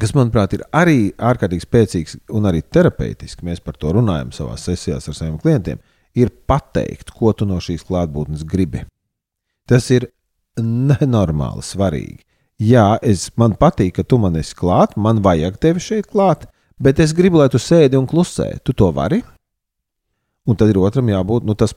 kas 0.00 0.12
manuprāt 0.16 0.56
ir 0.56 0.64
arī 0.74 1.12
ārkārtīgi 1.16 1.64
spēcīgs 1.64 2.18
un 2.36 2.48
arī 2.50 2.62
terapeitisks, 2.62 3.44
mēs 3.46 3.62
par 3.64 3.78
to 3.80 3.94
runājam 3.96 4.32
savā 4.34 4.56
sesijās 4.60 5.08
ar 5.08 5.16
saviem 5.16 5.38
klientiem, 5.42 5.80
ir 6.16 6.32
pateikt, 6.48 7.12
ko 7.14 7.32
tu 7.36 7.48
no 7.48 7.58
šīs 7.62 7.86
klātbūtnes 7.86 8.44
gribi. 8.48 8.84
Tas 9.66 9.88
ir 9.94 10.08
nenormāli 10.60 11.64
svarīgi 11.66 12.25
jā, 12.62 12.86
es, 13.02 13.30
man 13.36 13.56
patīk, 13.58 13.96
ka 13.98 14.04
tu 14.04 14.18
man 14.22 14.36
esi 14.40 14.56
klāt, 14.56 14.96
man 14.96 15.22
vajag 15.24 15.58
tevi 15.62 15.82
šeit 15.82 16.10
klāt, 16.10 16.46
bet 16.82 17.00
es 17.02 17.14
gribu, 17.16 17.40
lai 17.40 17.48
tu 17.52 17.60
sēdi 17.62 17.98
un 17.98 18.08
klusē. 18.08 18.56
Tu 18.64 18.76
to 18.76 18.90
vari? 18.96 19.22
Un 20.46 20.58
tad 20.58 20.70
ir 20.70 20.78
otram 20.78 21.08
jābūt, 21.10 21.46
nu, 21.46 21.56
tas 21.58 21.74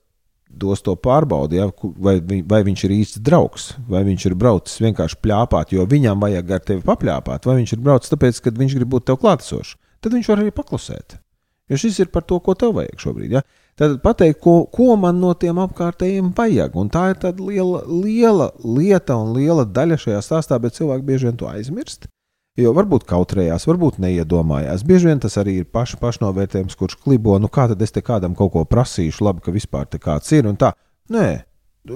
dos 0.49 0.81
to 0.81 0.95
pārbaudi, 0.97 1.59
ja, 1.59 1.69
vai, 2.01 2.17
vai 2.21 2.61
viņš 2.65 2.83
ir 2.85 2.93
īsts 2.95 3.21
draugs, 3.25 3.69
vai 3.89 4.01
viņš 4.07 4.25
ir 4.29 4.35
braucis 4.39 4.81
vienkārši 4.81 5.19
plāpāt, 5.21 5.73
jo 5.75 5.85
viņam 5.89 6.21
vajag 6.25 6.53
ar 6.55 6.63
tevi 6.65 6.85
papļāpāt, 6.85 7.45
vai 7.45 7.59
viņš 7.61 7.75
ir 7.75 7.83
braucis 7.85 8.13
tāpēc, 8.13 8.41
ka 8.43 8.53
viņš 8.57 8.77
grib 8.79 8.93
būt 8.95 9.09
tev 9.09 9.19
klātesošs. 9.21 9.75
Tad 10.01 10.15
viņš 10.15 10.29
var 10.31 10.41
arī 10.41 10.53
paklusēt. 10.55 11.19
Jo 11.69 11.77
šis 11.77 11.99
ir 12.01 12.09
par 12.13 12.25
to, 12.25 12.39
ko 12.41 12.55
tev 12.57 12.73
vajag 12.79 13.01
šobrīd. 13.03 13.35
Ja? 13.37 13.43
Tad 13.79 14.01
pateikt, 14.03 14.41
ko, 14.43 14.65
ko 14.67 14.97
man 14.99 15.21
no 15.23 15.31
tiem 15.39 15.59
apkārtējiem 15.63 16.33
vajag. 16.35 16.73
Un 16.75 16.89
tā 16.91 17.05
ir 17.13 17.19
tāda 17.21 17.45
liela, 17.47 17.79
liela 17.87 18.49
lieta 18.59 19.15
un 19.15 19.31
liela 19.37 19.63
daļa 19.63 19.97
šajā 20.03 20.23
stāstā, 20.25 20.57
bet 20.59 20.75
cilvēki 20.75 21.05
bieži 21.07 21.29
vien 21.29 21.37
to 21.39 21.47
aizmirst. 21.47 22.09
Jo 22.59 22.73
varbūt 22.75 23.05
kautrējās, 23.07 23.63
varbūt 23.69 24.01
neiedomājās. 24.03 24.83
Bieži 24.83 25.07
vien 25.07 25.21
tas 25.23 25.39
arī 25.39 25.61
ir 25.61 25.69
paša 25.71 25.95
pašnovērtējums, 26.01 26.75
kurš 26.75 26.97
klibo, 27.05 27.37
nu 27.39 27.47
kā 27.47 27.69
tad 27.71 27.79
es 27.85 27.95
te 27.95 28.03
kādam 28.03 28.35
kaut 28.35 28.51
ko 28.57 28.65
prasīšu, 28.67 29.23
labi, 29.23 29.45
ka 29.45 29.53
vispār 29.55 29.87
te 29.87 30.01
kāds 30.03 30.33
ir 30.35 30.49
tā. 30.59 30.73
Nē, 31.15 31.29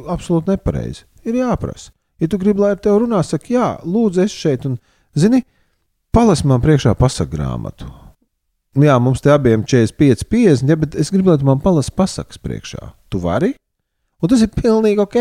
absolūti 0.08 0.54
nepareizi. 0.54 1.04
Ir 1.28 1.41
jāprasa. 1.41 1.91
Ja 2.24 2.30
tu 2.32 2.39
gribi, 2.39 2.63
lai 2.63 2.78
ar 2.78 2.80
tevi 2.80 3.04
runā, 3.04 3.19
saka, 3.28 3.52
jā, 3.52 3.67
lūdzu, 3.84 4.24
es 4.24 4.32
šeit, 4.32 4.69
un, 4.69 4.80
zini, 5.19 5.43
palas 6.15 6.46
man 6.48 6.63
priekšā 6.63 6.96
pasagrāmatu 6.96 7.91
jā, 8.81 8.95
mums 9.01 9.21
te 9.21 9.29
abiem 9.33 9.62
45, 9.65 10.25
50, 10.29 10.69
ja, 10.69 10.77
bet 10.79 10.95
es 10.99 11.12
gribu, 11.13 11.31
lai 11.31 11.39
tu 11.41 11.47
man 11.47 11.62
palasi 11.62 11.93
pasakas 11.93 12.41
priekšā. 12.41 12.93
Tu 13.13 13.21
vari? 13.21 13.53
Un 14.23 14.31
tas 14.31 14.41
ir 14.41 14.49
pilnīgi 14.55 15.03
ok. 15.03 15.19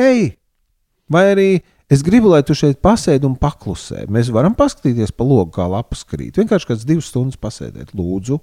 Vai 1.13 1.25
arī 1.35 1.49
es 1.93 2.05
gribu, 2.07 2.31
lai 2.33 2.41
tu 2.47 2.57
šeit 2.57 2.81
pasēdi 2.85 3.29
un 3.29 3.37
paklusē. 3.37 4.07
Mēs 4.13 4.31
varam 4.33 4.57
paskatīties 4.57 5.13
pa 5.17 5.27
logu, 5.27 5.51
kā 5.59 5.67
lapas 5.69 6.07
krīt. 6.09 6.39
Vienkārši 6.41 6.71
kāds 6.71 6.89
divas 6.89 7.11
stundas 7.13 7.41
pasēdēt, 7.41 7.93
lūdzu. 7.99 8.39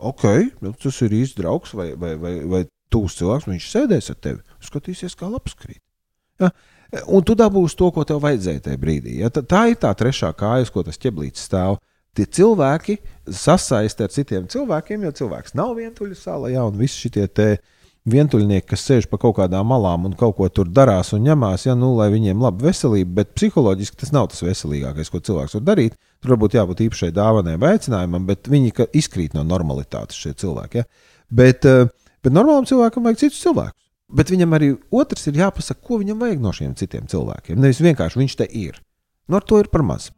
Ok, 0.00 0.24
nu, 0.64 0.72
tas 0.80 1.02
ir 1.04 1.12
īsts 1.18 1.36
draugs 1.36 1.74
vai, 1.76 1.90
vai, 1.98 2.14
vai, 2.16 2.34
vai 2.48 2.62
tūs 2.92 3.18
cilvēks. 3.18 3.50
Viņš 3.50 3.68
sēdēs 3.74 4.12
ar 4.14 4.20
tevi, 4.24 4.40
skatīsies, 4.64 5.18
kā 5.18 5.28
lapas 5.28 5.58
krīt. 5.58 5.82
Ja? 6.40 6.48
Un 7.12 7.26
tu 7.26 7.36
dabūsi 7.38 7.76
to, 7.78 7.90
ko 7.94 8.06
tev 8.08 8.22
vajadzēja 8.24 8.64
tajā 8.64 8.80
brīdī. 8.80 9.18
Ja? 9.20 9.28
Tā, 9.34 9.44
tā 9.44 9.66
ir 9.70 9.76
tā 9.82 9.92
trešā 9.94 10.32
kājas, 10.38 10.72
ko 10.72 10.86
tas 10.86 10.98
ķeblītis 11.02 11.44
stāv 11.50 11.76
tie 12.16 12.26
cilvēki 12.26 12.98
sasaista 13.30 14.06
ar 14.06 14.14
citiem 14.14 14.48
cilvēkiem, 14.50 15.04
jo 15.06 15.12
cilvēks 15.22 15.54
nav 15.58 15.76
vientuļš 15.78 16.24
sāla, 16.24 16.50
ja, 16.54 16.64
un 16.66 16.78
visi 16.80 17.06
šie 17.08 17.28
vientuļnieki, 18.08 18.66
kas 18.70 18.84
sēž 18.88 19.06
pa 19.10 19.18
kaut 19.20 19.36
kādām 19.36 19.68
malām 19.70 20.06
un 20.08 20.14
kaut 20.18 20.36
ko 20.38 20.48
tur 20.48 20.68
darās 20.72 21.12
un 21.16 21.24
ņemās, 21.26 21.66
ja, 21.68 21.74
nu, 21.78 21.92
lai 21.98 22.08
viņiem 22.12 22.40
laba 22.40 22.70
veselība, 22.70 23.20
bet 23.20 23.34
psiholoģiski 23.36 24.00
tas 24.00 24.12
nav 24.16 24.30
tas 24.32 24.40
veselīgākais, 24.44 25.10
ko 25.12 25.20
cilvēks 25.26 25.58
var 25.58 25.66
darīt. 25.68 25.98
Tur 26.20 26.34
varbūt 26.34 26.56
jābūt 26.56 26.80
īpašai 26.86 27.10
dāvanai 27.16 27.58
vai 27.60 27.74
aicinājumam, 27.76 28.24
bet 28.28 28.48
viņi 28.50 28.72
izkrīt 28.96 29.36
no 29.36 29.44
normalitātes 29.46 30.18
šie 30.20 30.32
cilvēki. 30.40 30.80
Ja. 30.80 30.88
Bet, 31.28 31.68
eh, 31.68 31.88
bet 32.24 32.36
normālam 32.36 32.68
cilvēkam 32.68 33.04
vajag 33.04 33.26
citus 33.26 33.42
cilvēkus. 33.44 33.76
Bet 34.10 34.32
viņam 34.32 34.56
arī 34.56 34.72
otrs 34.90 35.28
ir 35.30 35.38
jāpasaka, 35.38 35.84
ko 35.86 36.00
viņam 36.00 36.24
vajag 36.24 36.40
no 36.42 36.52
šiem 36.56 36.72
citiem 36.74 37.06
cilvēkiem. 37.06 37.60
Nevis 37.60 37.84
vienkārši 37.84 38.18
viņš 38.18 38.36
te 38.40 38.48
ir. 38.48 38.80
Nu, 39.28 39.38
to 39.40 39.60
ir 39.60 39.68
par 39.70 39.84
maz. 39.86 40.10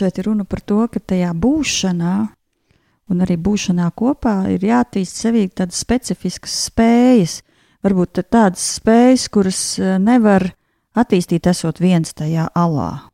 Šeit 0.00 0.18
ir 0.18 0.28
runa 0.30 0.46
par 0.48 0.60
to, 0.60 0.82
ka 0.90 1.00
tajā 1.00 1.32
būšanā, 1.36 2.14
un 3.12 3.24
arī 3.24 3.36
būšanā 3.40 3.90
kopā, 3.96 4.36
ir 4.54 4.64
jāattīst 4.64 5.20
sevī 5.20 5.46
tādas 5.48 5.80
specifiskas 5.84 6.54
spējas. 6.70 7.40
Varbūt 7.84 8.22
tādas 8.32 8.64
spējas, 8.78 9.28
kuras 9.28 9.60
eh, 9.78 9.96
nevar 10.00 10.48
attīstīt, 10.96 11.46
esot 11.50 11.82
viens 11.82 12.14
tajā 12.16 12.48
alā. 12.56 13.10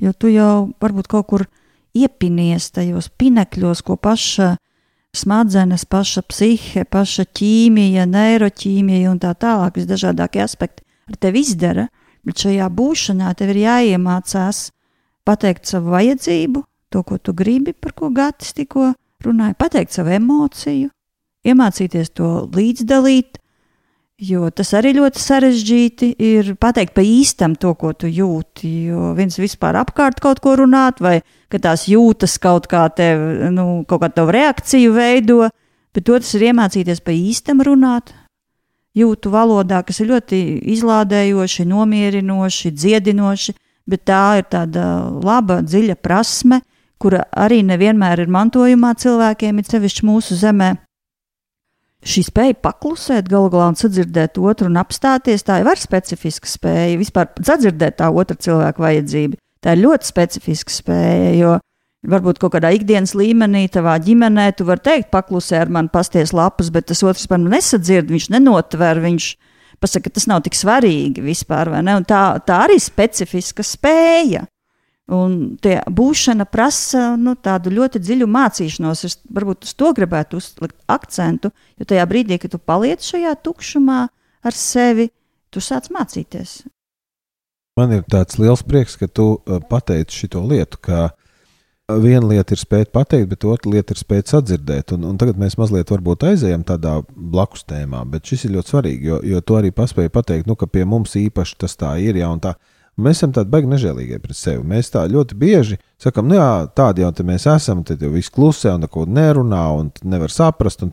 Jo 0.00 0.14
tu 0.16 0.30
jau 0.32 0.70
varbūt 0.80 1.10
kaut 1.10 1.26
kur 1.28 1.44
iepinies 1.92 2.70
tajos 2.72 3.10
pinekļos, 3.20 3.82
ko 3.84 3.98
paša 4.00 4.54
smadzenes, 5.16 5.84
paša 5.90 6.22
psihe, 6.30 6.84
paša 6.88 7.26
ķīmija, 7.36 8.06
neiroķīmija 8.08 9.10
un 9.10 9.18
tā 9.20 9.34
tālāk, 9.34 9.76
visdažādākie 9.76 10.42
aspekti 10.44 10.86
ar 11.10 11.18
tevi 11.20 11.44
izdara. 11.44 11.88
Bet 12.24 12.42
šajā 12.44 12.66
būšanā 12.76 13.32
tev 13.36 13.54
ir 13.54 13.62
jāiemācās 13.64 14.70
pateikt 15.26 15.68
savu 15.68 15.94
vajadzību, 15.94 16.64
to, 16.90 17.02
ko 17.06 17.18
tu 17.18 17.34
gribi, 17.36 17.72
par 17.72 17.94
ko 17.96 18.10
Gatis 18.14 18.54
tikko 18.56 18.92
runāja, 19.24 19.56
pateikt 19.58 19.94
savu 19.94 20.14
emociju, 20.16 20.90
iemācīties 21.46 22.12
to 22.16 22.30
līdzdalīt, 22.54 23.38
jo 24.20 24.50
tas 24.52 24.72
arī 24.76 24.92
ļoti 24.98 25.22
sarežģīti 25.22 26.10
ir 26.20 26.52
pateikt 26.60 26.92
pa 26.96 27.04
īstam 27.04 27.54
to, 27.56 27.72
ko 27.78 27.92
tu 27.96 28.10
jūti, 28.10 28.68
jo 28.90 29.12
viens 29.16 29.38
vispār 29.40 29.78
apkārt 29.80 30.20
kaut 30.20 30.42
ko 30.44 30.56
runāt, 30.60 31.00
vai 31.00 31.20
ka 31.52 31.60
tās 31.62 31.86
jūtas 31.88 32.36
kaut 32.42 32.68
kā 32.70 32.84
tev, 32.92 33.22
nu, 33.54 33.82
kaut 33.88 34.04
kā 34.04 34.10
tavu 34.12 34.34
reakciju 34.36 34.92
veido, 34.96 35.48
bet 35.96 36.12
otrs 36.12 36.34
ir 36.36 36.50
iemācīties 36.50 37.00
pa 37.04 37.14
īstam 37.16 37.64
runāt, 37.64 38.12
jūtu 38.96 39.32
valodā, 39.32 39.80
kas 39.86 40.02
ir 40.02 40.10
ļoti 40.10 40.38
izlādējoši, 40.74 41.66
nomierinoši, 41.70 42.72
dziedinoši, 42.74 43.54
bet 43.88 44.04
tā 44.08 44.24
ir 44.40 44.46
tāda 44.52 44.84
laba, 45.24 45.60
dziļa 45.62 45.96
prasme, 46.02 46.60
kura 47.00 47.24
arī 47.32 47.62
nevienmēr 47.64 48.24
ir 48.24 48.32
mantojumā 48.32 48.92
cilvēkiem, 49.00 49.60
ir 49.60 49.68
sevišķi 49.68 50.06
mūsu 50.08 50.36
zemē. 50.40 50.74
Šī 52.00 52.22
spēja 52.30 52.56
paklusēt, 52.64 53.28
galu 53.28 53.50
galā 53.52 53.70
un 53.72 53.76
sadzirdēt 53.76 54.38
otru 54.40 54.70
un 54.70 54.78
apstāties, 54.80 55.44
tā 55.44 55.58
jau 55.60 55.68
ir 55.68 55.80
specifiska 55.80 56.48
spēja. 56.48 56.96
Vispār 57.00 57.28
sadzirdēt 57.44 57.98
tā 58.00 58.08
otra 58.08 58.38
cilvēka 58.40 58.80
vajadzību. 58.80 59.36
Tā 59.60 59.74
ir 59.76 59.82
ļoti 59.82 60.08
specifiska 60.08 60.72
spēja, 60.72 61.34
jo 61.36 61.58
varbūt 62.08 62.40
kaut 62.40 62.54
kādā 62.54 62.70
ikdienas 62.72 63.12
līmenī, 63.12 63.66
tavā 63.72 63.98
ģimenē, 64.00 64.48
tu 64.56 64.64
vari 64.68 64.80
teikt, 64.86 65.10
paklusē 65.12 65.60
ar 65.60 65.72
mani 65.72 65.92
pasties 65.92 66.32
lapas, 66.32 66.70
bet 66.72 66.88
tas 66.88 67.04
otrs 67.04 67.28
man 67.32 67.50
nesadzird, 67.52 68.08
viņš 68.08 68.30
nenotver, 68.32 69.02
viņš 69.04 69.28
pasaka, 69.80 70.08
ka 70.08 70.18
tas 70.18 70.28
nav 70.30 70.44
tik 70.44 70.56
svarīgi 70.58 71.24
vispār, 71.24 71.72
tā, 72.08 72.22
tā 72.46 72.62
arī 72.66 72.78
ir 72.78 72.84
specifiska 72.84 73.64
spēja. 73.66 74.46
Un 75.10 75.56
tie 75.58 75.80
būšana 75.90 76.44
prasa 76.46 77.16
nu, 77.18 77.34
tādu 77.34 77.72
ļoti 77.74 77.98
dziļu 77.98 78.28
mācīšanos. 78.30 79.00
Es 79.08 79.16
varbūt 79.26 79.66
uz 79.66 79.72
to 79.74 79.90
gribētu 79.96 80.38
uzlikt 80.38 80.76
akcentu, 80.86 81.50
jo 81.80 81.86
tajā 81.90 82.04
brīdī, 82.06 82.38
kad 82.38 82.52
tu 82.54 82.60
paliec 82.62 83.02
šajā 83.02 83.32
tukšumā 83.42 84.04
ar 84.46 84.56
sevi, 84.56 85.08
tu 85.50 85.62
sāc 85.64 85.90
mācīties. 85.90 86.60
Man 87.80 87.96
ir 87.96 88.04
tāds 88.10 88.38
liels 88.38 88.62
prieks, 88.66 88.94
ka 89.00 89.08
tu 89.10 89.32
uh, 89.34 89.58
pateici 89.66 90.28
šo 90.28 90.44
lietu, 90.46 90.78
ka 90.78 91.08
viena 92.02 92.26
lieta 92.30 92.54
ir 92.54 92.60
spēt 92.60 92.90
pateikt, 92.94 93.28
bet 93.32 93.44
otra 93.48 93.70
lieta 93.72 93.94
ir 93.94 94.00
spēt 94.00 94.30
sadzirdēt. 94.30 94.94
Un, 94.96 95.06
un 95.10 95.18
tagad 95.20 95.38
mēs 95.40 95.56
mazliet 95.60 95.90
aizējām 95.90 96.64
tādā 96.66 97.00
blakus 97.10 97.64
tēmā, 97.68 98.04
bet 98.10 98.28
šis 98.30 98.46
ir 98.46 98.54
ļoti 98.56 98.74
svarīgi, 98.74 99.08
jo, 99.10 99.20
jo 99.24 99.40
tu 99.40 99.56
arī 99.58 99.72
paspēji 99.74 100.12
pateikt, 100.12 100.46
nu, 100.46 100.56
ka 100.56 100.66
pie 100.66 100.84
mums 100.84 101.16
īpaši 101.16 101.56
tas 101.58 101.76
tā 101.76 101.94
ir. 102.02 102.18
Ja, 102.20 102.30
tā, 102.42 102.54
mēs 103.00 103.20
esam 103.20 103.32
tādi 103.36 103.50
baigi 103.50 103.70
nežēlīgi 103.70 104.20
pret 104.22 104.38
sevi. 104.38 104.66
Mēs 104.66 104.92
tā 104.94 105.06
ļoti 105.10 105.38
bieži 105.40 105.80
sakām, 106.00 106.28
nu, 106.30 106.38
jā, 106.38 106.50
tādi 106.76 107.04
jau 107.04 107.12
mēs 107.26 107.48
esam, 107.50 107.84
tad 107.84 108.02
jau 108.02 108.12
viss 108.14 108.32
klusē 108.32 108.76
un 108.76 108.86
neko 108.86 109.06
nerunā 109.08 109.64
un 109.78 109.90
nevar 110.04 110.30
saprast. 110.34 110.84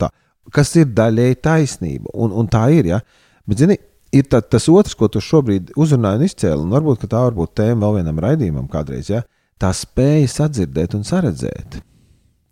Kas 0.54 0.76
ir 0.80 0.88
daļēji 0.96 1.42
taisnība, 1.44 2.14
un, 2.16 2.32
un 2.32 2.48
tā 2.48 2.70
ir. 2.72 2.88
Ja? 2.94 3.02
Bet, 3.48 3.60
zini, 3.60 3.76
ir 4.16 4.28
tā, 4.32 4.40
tas 4.42 4.70
otrs, 4.72 4.96
ko 4.96 5.10
tu 5.12 5.22
šobrīd 5.24 5.74
uzrunāji 5.76 6.22
un 6.22 6.28
izcēli, 6.30 6.62
un 6.64 6.76
varbūt 6.76 7.08
tā 7.12 7.26
var 7.26 7.36
būt 7.36 7.58
tēma 7.60 7.84
vēl 7.84 8.00
vienam 8.00 8.22
raidījumam 8.24 8.70
kādreiz. 8.72 9.12
Ja? 9.12 9.26
Tā 9.62 9.74
spēja 9.76 10.30
sadzirdēt 10.32 10.96
un 10.98 11.06
saredzēt. 11.08 11.80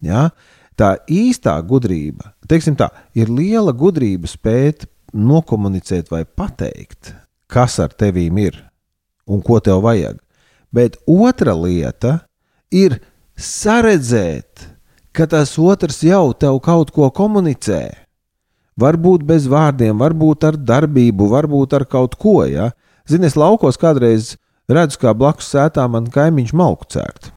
Ja? 0.06 0.30
Tā 0.76 0.98
īstā 1.08 1.56
gudrība, 1.63 2.34
teiksim 2.50 2.76
tā, 2.76 2.89
ir 3.15 3.32
liela 3.32 3.72
gudrība 3.72 4.28
spēt 4.28 4.89
nokomunicēt 5.15 6.12
vai 6.12 6.26
pateikt, 6.26 7.13
kas 7.48 7.80
ar 7.80 7.96
tevīm 7.96 8.41
ir 8.44 8.60
un 9.26 9.39
ko 9.46 9.62
tev 9.63 9.86
vajag. 9.86 10.20
Bet 10.76 10.98
otra 11.08 11.56
lieta 11.56 12.18
ir 12.68 13.00
saredzēt, 13.39 14.68
ka 15.15 15.28
tas 15.32 15.56
otrs 15.56 16.02
jau 16.04 16.34
tev 16.36 16.60
kaut 16.63 16.91
ko 16.91 17.08
komunicē. 17.08 17.84
Varbūt 18.76 19.24
bez 19.24 19.46
vārdiem, 19.48 19.96
varbūt 19.96 20.44
ar 20.50 20.58
darbību, 20.60 21.30
varbūt 21.32 21.78
ar 21.78 21.86
kaut 21.88 22.18
ko. 22.20 22.41
Ja? 22.44 22.74
Zini, 23.08 23.30
es 23.30 23.38
laukos 23.39 23.80
kādreiz 23.80 24.34
redzu, 24.71 24.99
kā 25.01 25.13
blakus 25.17 25.49
sētā 25.54 25.86
man 25.91 26.10
kaimiņš 26.12 26.54
malku 26.58 26.88
cērt. 26.95 27.32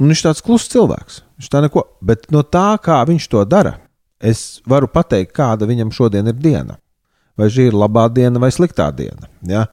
Un 0.00 0.10
viņš 0.10 0.20
ir 0.20 0.28
tāds 0.28 0.44
kluss 0.44 0.68
cilvēks. 0.72 1.22
Viņš 1.38 1.52
tā 1.52 1.62
neko, 1.64 1.84
bet 2.04 2.26
no 2.34 2.42
tā, 2.44 2.74
kā 2.82 2.98
viņš 3.08 3.28
to 3.32 3.44
dara, 3.48 3.76
es 4.20 4.60
varu 4.68 4.88
pateikt, 4.92 5.32
kāda 5.36 5.68
viņam 5.68 5.92
šodien 5.94 6.28
ir 6.28 6.36
diena. 6.36 6.76
Vai 7.36 7.48
šī 7.52 7.70
ir 7.70 7.76
labā 7.76 8.06
diena 8.12 8.40
vai 8.40 8.50
sliktā 8.52 8.90
diena. 8.96 9.28
Ja? 9.44 9.66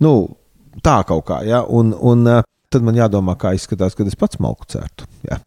Nu, 0.00 0.36
tā 0.84 0.98
kaut 1.08 1.26
kā, 1.28 1.42
ja? 1.48 1.62
un, 1.64 1.92
un 1.96 2.24
uh, 2.28 2.42
tad 2.72 2.84
man 2.84 2.96
jādomā, 2.96 3.36
kā 3.40 3.54
izskatās, 3.56 3.96
kad 3.96 4.08
es 4.08 4.18
pats 4.18 4.40
malku 4.42 4.68
cērtu. 4.72 5.08
Ja? 5.28 5.40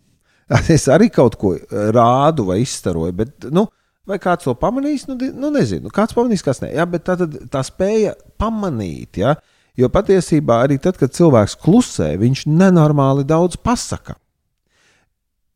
Es 0.74 0.88
arī 0.90 1.12
kaut 1.14 1.36
ko 1.38 1.52
rādu 1.94 2.48
vai 2.48 2.64
izstaroju, 2.64 3.14
bet, 3.14 3.50
nu, 3.54 3.68
vai 4.10 4.18
kāds 4.22 4.48
to 4.48 4.56
pamanīs, 4.58 5.06
nu, 5.06 5.14
nu 5.38 5.52
nezinu, 5.54 5.92
kāds 5.94 6.18
pamanīs, 6.18 6.42
kas 6.46 6.64
nē. 6.64 6.72
Ja? 6.74 6.88
Bet 6.90 7.06
tā, 7.06 7.18
tā 7.54 7.62
spēja 7.66 8.16
pamanīt, 8.42 9.22
ja? 9.22 9.36
Jo 9.80 9.88
patiesībā 9.94 10.64
arī 10.66 10.80
tad, 10.82 10.98
kad 11.00 11.14
cilvēks 11.16 11.56
klusē, 11.64 12.14
viņš 12.20 12.48
nenormāli 12.52 13.24
daudz 13.28 13.56
pasaka. 13.64 14.18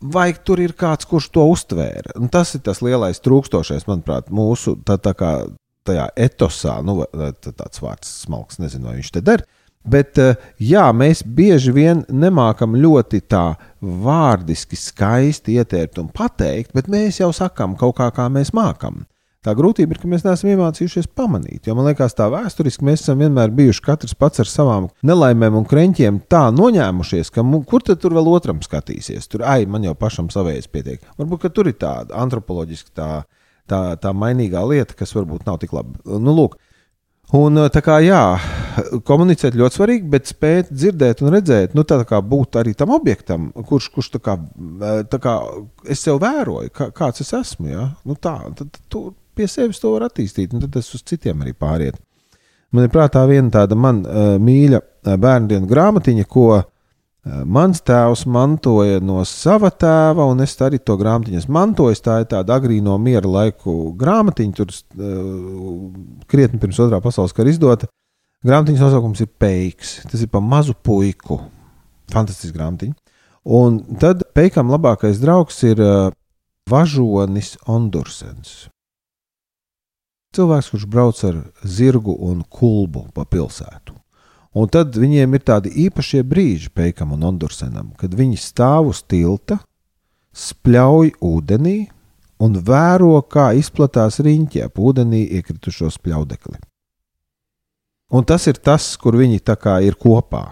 Vai 0.04 0.32
tur 0.36 0.60
ir 0.64 0.76
kāds, 0.80 1.08
kurš 1.08 1.30
to 1.36 1.44
uztvēra? 1.52 2.16
Un 2.20 2.32
tas 2.32 2.54
ir 2.56 2.64
tas 2.64 2.82
lielais 2.84 3.20
trūkstošais, 3.24 3.88
manuprāt, 3.88 4.32
mūsu 4.32 4.76
tā, 4.84 4.98
tā 5.00 5.14
kā 5.16 5.34
tajā 5.88 6.08
etosā, 6.20 6.78
nu, 6.84 7.04
tāds 7.44 7.84
vārds 7.84 8.10
smalks, 8.24 8.60
nezinu, 8.64 8.90
vai 8.90 8.98
viņš 9.00 9.12
te 9.16 9.24
der. 9.24 9.46
Bet 9.84 10.20
eh, 10.22 10.40
jā, 10.64 10.86
mēs 10.96 11.26
bieži 11.28 11.74
vien 11.76 12.06
nemākam 12.08 12.78
ļoti 12.80 13.20
tā 13.28 13.58
vārdiski 13.84 14.80
skaisti 14.80 15.58
ieteikt 15.60 16.00
un 16.00 16.08
pateikt, 16.08 16.72
bet 16.76 16.88
mēs 16.92 17.20
jau 17.20 17.34
sakām 17.36 17.76
kaut 17.80 17.98
kā, 18.00 18.08
kā 18.16 18.30
mēs 18.32 18.54
mākam. 18.56 19.04
Tā 19.44 19.52
grūtība 19.58 19.92
ir, 19.92 20.00
ka 20.00 20.08
mēs 20.08 20.24
neesam 20.24 20.54
iemācījušies 20.54 21.10
pamanīt. 21.20 21.68
Jo 21.68 21.76
man 21.76 21.90
liekas, 21.90 22.16
tā 22.16 22.30
vēsturiski 22.32 22.86
mēs 22.88 23.04
esam 23.04 23.20
vienmēr 23.20 23.52
bijuši 23.52 23.84
katrs 23.84 24.16
pats 24.16 24.40
ar 24.40 24.48
savām 24.48 24.88
nelaimēm 25.04 25.58
un 25.60 25.68
krenķiem 25.68 26.22
tā 26.32 26.46
noņēmušies, 26.56 27.32
ka 27.36 27.44
kur 27.68 27.84
tad 27.84 28.00
tur 28.00 28.16
vēl 28.16 28.30
otram 28.32 28.64
skatīsies? 28.64 29.28
Tur, 29.28 29.44
ai, 29.44 29.66
man 29.68 29.84
jau 29.84 29.96
pašam 30.00 30.32
savējais 30.32 30.72
pietiek. 30.72 31.04
Varbūt 31.20 31.50
tur 31.52 31.68
ir 31.68 31.76
tāda 31.76 32.16
antropoloģiska 32.24 32.96
tā, 32.96 33.10
tā, 33.68 33.82
tā 34.00 34.16
mainīgā 34.16 34.64
lieta, 34.70 34.96
kas 34.96 35.12
varbūt 35.18 35.44
nav 35.50 35.60
tik 35.60 35.76
laba. 35.76 36.00
Nu, 36.08 36.36
lūk, 36.40 36.56
Un, 37.34 37.58
tā 37.74 37.82
kā 37.82 37.96
jā, 38.04 38.36
komunicēt 39.08 39.56
ļoti 39.58 39.78
svarīgi, 39.80 40.10
bet 40.12 40.30
spēt 40.30 40.70
dzirdēt 40.70 41.24
un 41.24 41.32
redzēt, 41.34 41.72
nu, 41.74 41.82
tā 41.88 41.98
kā 42.06 42.20
būt 42.22 42.60
arī 42.62 42.76
tam 42.78 42.94
objektam, 42.94 43.48
kurš, 43.70 43.88
kurš 43.96 44.12
tā 44.18 44.22
kā, 44.22 44.36
tā 45.10 45.20
kā 45.24 45.34
es 45.90 46.04
sev 46.06 46.20
vēroju, 46.22 46.70
kā, 46.76 46.92
kāds 46.94 47.24
es 47.26 47.34
esmu. 47.34 47.72
Ja? 47.72 47.88
Nu, 48.06 48.20
tā, 48.22 48.36
tad, 48.60 48.78
tu, 48.86 49.08
pie 49.36 49.48
sevis 49.52 49.82
to 49.82 49.94
var 49.96 50.08
attīstīt, 50.08 50.54
un 50.54 50.64
tad 50.64 50.76
tas 50.78 50.90
uz 50.96 51.04
citiem 51.06 51.42
arī 51.44 51.56
pāriet. 51.58 51.98
Man 52.74 52.88
ir 52.88 52.94
prātā 52.94 53.22
viena 53.30 53.52
tāda 53.54 53.78
man 53.78 54.02
uh, 54.02 54.36
mīļa 54.42 54.80
uh, 54.82 55.18
bērnu 55.22 55.68
grāmatiņa, 55.70 56.26
ko 56.26 56.48
uh, 56.58 56.64
mans 57.46 57.84
tēvs 57.86 58.26
mantoja 58.26 59.02
no 59.04 59.22
sava 59.30 59.70
tēva, 59.70 60.26
un 60.32 60.42
es 60.42 60.56
arī 60.66 60.80
to 60.82 60.98
grāmatiņu 60.98 61.44
mantoju. 61.54 62.00
Tā 62.02 62.22
ir 62.24 62.32
tāda 62.32 62.58
agrīno 62.58 62.98
miera 62.98 63.30
laiku 63.30 63.94
grāmatiņa, 64.00 64.58
tur 64.58 64.74
uh, 64.74 66.18
krietni 66.30 66.62
pirms 66.64 66.82
otrā 66.82 67.02
pasaules 67.04 67.36
kara 67.38 67.54
izdota. 67.54 67.92
Grāmatiņas 68.44 68.84
nosaukums 68.84 69.22
ir 69.24 69.30
Peiks. 69.40 70.02
Tas 70.10 70.26
ir 70.26 70.34
pa 70.34 70.42
mazu 70.44 70.74
puiku. 70.76 71.40
Fantastisks 72.12 72.58
grāmatiņa. 72.58 72.98
Un 73.54 73.80
tad 74.02 74.26
Peikam 74.36 74.72
labākais 74.74 75.22
draugs 75.22 75.62
ir 75.68 75.80
uh, 75.84 76.10
Važonis 76.72 77.54
Ondursens. 77.70 78.73
Cilvēks, 80.34 80.72
kurš 80.74 80.86
brauc 80.90 81.20
ar 81.28 81.36
zirgu 81.62 82.16
un 82.26 82.42
kulbu 82.50 83.08
pa 83.14 83.26
pilsētu. 83.30 83.94
Un 84.54 84.70
tad 84.70 84.98
viņiem 84.98 85.34
ir 85.34 85.44
tādi 85.46 85.72
īpašie 85.88 86.22
brīži, 86.26 86.70
Peikam 86.74 87.14
un 87.14 87.26
Ondursenam, 87.26 87.92
kad 87.98 88.14
viņi 88.14 88.38
stāv 88.42 88.92
uz 88.92 89.02
tilta, 89.10 89.60
spļauj 90.34 91.16
ūdenī 91.22 91.78
un 92.42 92.58
vēro, 92.66 93.16
kā 93.30 93.52
izplatās 93.58 94.20
riņķi 94.26 94.66
ap 94.66 94.78
ūdenī 94.82 95.24
iekritušo 95.40 95.90
spļaudekli. 95.94 96.58
Un 98.14 98.26
tas 98.30 98.46
ir 98.50 98.60
tas, 98.62 98.92
kur 99.02 99.18
viņi 99.18 99.42
ir 99.86 99.98
kopā. 99.98 100.44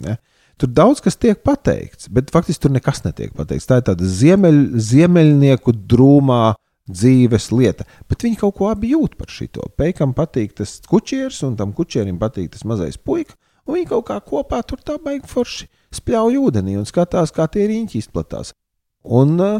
Ne? 0.00 0.18
Tur 0.60 0.68
daudz 0.72 1.00
kas 1.04 1.16
tiek 1.16 1.40
pateikts, 1.44 2.08
bet 2.08 2.32
faktiski 2.32 2.64
tur 2.64 2.72
nekas 2.72 3.02
netiek 3.04 3.32
pateikts. 3.36 3.68
Tā 3.68 3.80
ir 3.80 3.86
tāda 3.88 4.04
ziemeļ, 4.04 4.76
ziemeļnieku 4.80 5.72
drūmā 5.88 6.56
dzīves 6.86 7.50
lieta. 7.52 7.86
Bet 8.08 8.24
viņi 8.26 8.40
kaut 8.40 8.56
ko 8.58 8.70
abi 8.70 8.92
jūt 8.94 9.16
par 9.18 9.30
šito. 9.32 9.66
Peikam 9.78 10.14
patīk 10.16 10.56
tas 10.60 10.78
kučieris, 10.86 11.42
un 11.46 11.56
tam 11.58 11.74
kučierim 11.76 12.18
patīk 12.22 12.52
tas 12.54 12.66
mazais 12.68 12.98
puika. 12.98 13.36
Un 13.66 13.78
viņi 13.78 13.90
kaut 13.90 14.06
kā 14.10 14.20
kopā 14.22 14.60
tur 14.62 14.82
tā 14.86 14.94
baigi 15.02 15.26
forši 15.26 15.66
spļauj 15.96 16.38
ūdenī 16.38 16.76
un 16.78 16.86
skatās, 16.86 17.34
kā 17.34 17.48
tie 17.50 17.66
riņķi 17.66 17.98
izplatās. 17.98 18.52
Un 19.02 19.34
uh, 19.42 19.58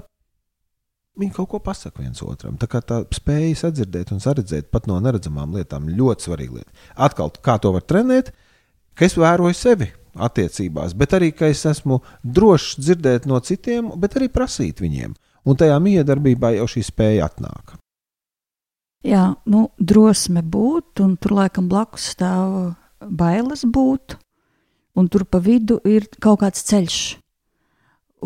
viņi 1.18 1.34
kaut 1.34 1.50
ko 1.50 1.60
pasaka 1.62 2.04
viens 2.04 2.22
otram. 2.22 2.58
Tā 2.60 2.68
kā 2.70 2.82
tā 2.84 3.02
spēja 3.14 3.64
sadzirdēt 3.64 4.12
un 4.14 4.22
saredzēt 4.22 4.70
pat 4.70 4.86
no 4.90 4.98
neredzamām 5.02 5.56
lietām 5.58 5.90
ļoti 5.90 6.28
svarīga 6.28 6.60
lieta. 6.60 6.74
Atkal, 7.08 7.32
kā 7.42 7.58
to 7.62 7.72
var 7.74 7.86
trenēt, 7.86 8.32
ka 8.94 9.08
es 9.08 9.16
vēroju 9.18 9.58
sevi 9.58 9.90
attiecībās, 10.16 10.94
bet 10.96 11.12
arī, 11.18 11.32
ka 11.36 11.50
es 11.52 11.66
esmu 11.68 12.00
drošs 12.24 12.78
dzirdēt 12.80 13.26
no 13.28 13.40
citiem, 13.44 13.90
bet 14.00 14.16
arī 14.16 14.30
prasīt 14.32 14.80
viņiem. 14.80 15.16
Un 15.46 15.58
tajā 15.58 15.76
miedarbībā 15.82 16.56
jau 16.56 16.66
šī 16.70 16.82
spēja 16.88 17.28
atnāk. 17.30 17.76
Jā, 19.06 19.36
nu, 19.46 19.68
drosme 19.78 20.42
būt, 20.42 20.98
un 21.04 21.14
tur 21.20 21.36
laikam 21.36 21.68
blakus 21.70 22.08
stāv 22.16 22.74
bailes 22.98 23.62
būt, 23.62 24.16
un 24.98 25.06
tur 25.12 25.26
pa 25.30 25.38
vidu 25.38 25.78
ir 25.86 26.08
kaut 26.18 26.40
kāds 26.42 26.64
ceļš. 26.66 26.98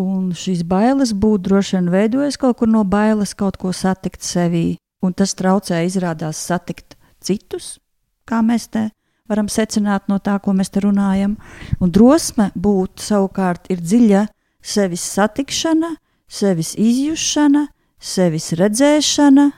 Un 0.01 0.31
šīs 0.33 0.63
bailes 0.65 1.13
būt 1.13 1.45
droši 1.45 1.77
vien 1.77 1.91
veidojas 1.93 2.39
kaut 2.41 2.61
kur 2.61 2.71
no 2.71 2.85
bailes 2.89 3.35
kaut 3.37 3.59
ko 3.61 3.75
satikt 3.77 4.25
sevī, 4.25 4.79
un 5.05 5.13
tas 5.13 5.35
traucē 5.37 5.83
izrādās 5.85 6.41
satikt 6.41 6.97
citus, 7.21 7.77
kā 8.25 8.41
mēs 8.41 8.71
te 8.73 8.89
varam 9.31 9.51
secināt 9.51 10.09
no 10.09 10.19
tā, 10.19 10.39
ko 10.43 10.55
mēs 10.57 10.73
te 10.73 10.81
runājam. 10.83 11.37
Un 11.83 11.93
drosme 11.93 12.51
būt 12.55 13.03
savukārt 13.05 13.69
ir 13.71 13.83
dziļa 13.83 14.25
sevis 14.63 15.05
satikšana, 15.13 15.95
sevis 16.31 16.75
izjušana, 16.79 17.67
sevis 18.01 18.53
redzēšana, 18.59 19.51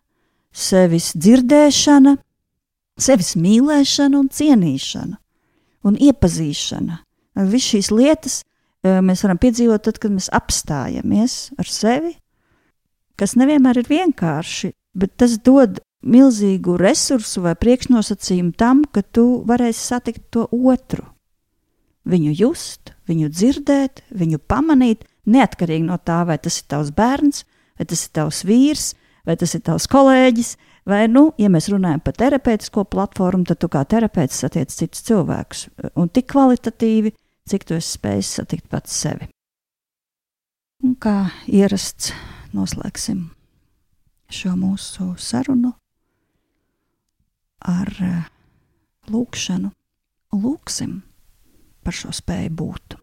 sevis 0.52 1.12
dzirdēšana, 1.16 2.16
sevis 3.00 3.34
mīlēšana 3.36 4.18
un 4.18 4.30
cienīšana 4.32 5.18
un 5.88 5.98
iepazīšana. 5.98 6.98
Visas 7.48 7.68
šīs 7.72 7.92
lietas 7.92 8.34
e, 8.42 8.98
mēs 9.04 9.24
varam 9.24 9.40
piedzīvot 9.40 9.84
tad, 9.86 9.98
kad 10.02 10.12
mēs 10.14 10.28
apstājamies 10.34 11.38
ar 11.58 11.70
sevi, 11.70 12.12
kas 13.18 13.34
nevienmēr 13.40 13.82
ir 13.82 13.88
vienkārši, 13.88 14.72
bet 14.98 15.16
tas 15.20 15.38
dod 15.44 15.80
milzīgu 16.02 16.76
resursu 16.80 17.44
vai 17.44 17.54
priekšnosacījumu 17.58 18.54
tam, 18.58 18.82
ka 18.84 19.02
tu 19.02 19.42
varēsi 19.48 19.88
satikt 19.92 20.24
to 20.34 20.48
otru. 20.50 21.06
Viņu 22.08 22.32
just, 22.34 22.92
viņu 23.06 23.30
dzirdēt, 23.30 24.02
viņu 24.10 24.40
pamanīt, 24.50 25.06
neatkarīgi 25.30 25.86
no 25.86 25.98
tā, 26.02 26.22
vai 26.28 26.38
tas 26.42 26.60
ir 26.60 26.68
tavs 26.72 26.92
bērns, 26.96 27.44
vai 27.78 27.86
tas 27.88 28.04
ir 28.06 28.12
tavs 28.18 28.42
vīrs, 28.48 28.92
vai 29.28 29.36
tas 29.38 29.54
ir 29.56 29.64
tavs 29.66 29.88
kolēģis. 29.90 30.54
Vai, 30.88 31.04
nu, 31.06 31.28
ja 31.38 31.46
mēs 31.46 31.68
runājam 31.70 32.00
par 32.02 32.16
terapeitisko 32.18 32.82
platformu, 32.90 33.46
tad 33.46 33.60
tu 33.62 33.68
kā 33.70 33.84
terapeits 33.86 34.40
satiec 34.42 34.72
citus 34.74 35.04
cilvēkus. 35.06 35.68
Un 35.94 36.10
tik 36.10 36.26
kvalitatīvi, 36.32 37.12
cik 37.46 37.68
tu 37.68 37.76
esi 37.78 37.94
spējis 38.00 38.32
satikt 38.40 38.66
pats 38.72 38.96
sevi. 39.04 39.28
Un 40.82 40.96
kā 40.98 41.30
ierasts, 41.46 42.10
noslēgsim 42.50 43.28
šo 44.32 44.56
mūsu 44.56 45.12
sarunu 45.20 45.70
ar 47.68 47.90
eh, 48.02 48.24
lūkšanu 49.12 49.70
lūksim 50.32 50.98
par 51.84 51.96
šo 51.96 52.12
spēju 52.16 52.54
būt. 52.58 52.96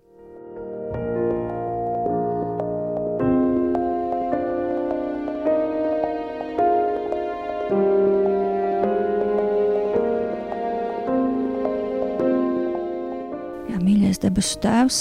Mīļais 14.10 14.24
debesu 14.24 14.58
Tēvs, 14.64 14.98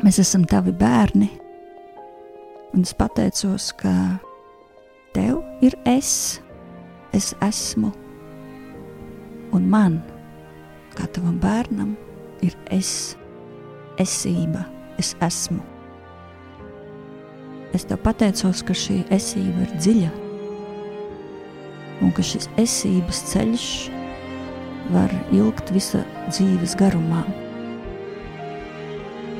mēs 0.00 0.18
esam 0.22 0.46
tavi 0.48 0.72
bērni, 0.72 1.26
un 2.72 2.80
es 2.80 2.94
pateicos, 2.96 3.66
ka 3.76 3.92
Tev 5.12 5.42
ir 5.60 5.76
es, 5.84 6.40
es 7.12 7.34
esmu. 7.44 7.92
Un 9.52 9.68
man, 9.68 10.00
kā 10.96 11.04
tavam 11.12 11.36
bērnam, 11.36 11.92
ir 12.40 12.56
es, 12.72 13.14
esība, 14.00 14.64
es 14.96 15.12
esmu. 15.20 15.60
Es 17.76 17.84
tev 17.84 18.00
pateicos, 18.08 18.64
ka 18.64 18.72
šī 18.72 19.02
esība 19.12 19.68
ir 19.68 19.76
dziļa, 19.76 20.12
un 22.00 22.16
ka 22.16 22.24
šis 22.24 22.48
esības 22.56 23.22
ceļš 23.34 23.70
var 24.96 25.12
ilgt 25.30 25.76
visa 25.76 26.06
dzīves 26.32 26.78
garumā. 26.80 27.43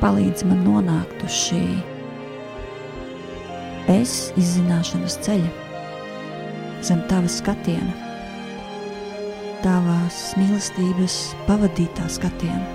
Palīdz 0.05 0.43
man 0.45 0.59
nonākt 0.61 1.23
uz 1.25 1.33
šī 1.33 1.59
es 3.89 4.11
izzināšanas 4.37 5.15
ceļa, 5.25 5.47
zem 6.85 7.01
tava 7.09 7.31
skatiena 7.31 7.95
tavās 9.63 10.19
mīlestības 10.37 11.17
pavadītā 11.47 12.05
skatienā. 12.19 12.69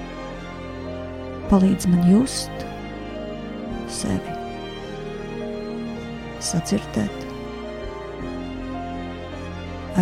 Palīdz 1.52 1.86
man 1.92 2.02
just 2.10 2.66
sevi, 4.00 4.34
sadzirdēt, 6.50 7.26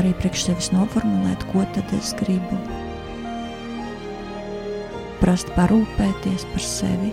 arī 0.01 0.17
priekš 0.25 0.49
sevis 0.49 0.73
noformulēt, 0.73 1.45
ko 1.53 1.69
tad 1.77 1.97
es 2.01 2.17
gribu. 2.25 2.78
Prast 5.19 5.51
parūpēties 5.57 6.47
par 6.53 6.63
sevi, 6.63 7.11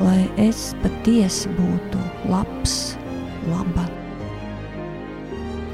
lai 0.00 0.22
es 0.40 0.70
patiesi 0.80 1.52
būtu 1.58 2.00
labs, 2.32 2.96
laba, 3.50 3.84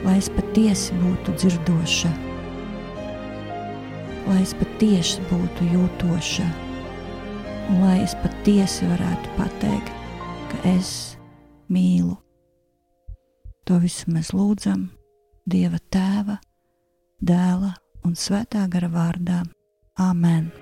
lai 0.03 0.19
es 0.19 0.29
patiesi 0.35 0.99
būtu 1.05 1.39
dzirdoša 1.39 2.13
lai 4.33 4.43
es 4.43 4.53
patiesi 4.57 5.23
būtu 5.31 5.67
jūtoša, 5.73 6.47
un 7.73 7.83
lai 7.83 7.99
es 8.05 8.15
patiesi 8.23 8.87
varētu 8.91 9.35
pateikt, 9.39 9.93
ka 10.53 10.63
es 10.75 10.93
mīlu. 11.73 12.17
To 13.67 13.79
visu 13.83 14.11
mēs 14.15 14.33
lūdzam 14.35 14.89
Dieva 15.49 15.79
Tēva, 15.93 16.39
Dēla 17.23 17.75
un 18.07 18.19
Svētā 18.19 18.67
gara 18.71 18.91
vārdā. 18.91 19.43
Āmen! 20.01 20.62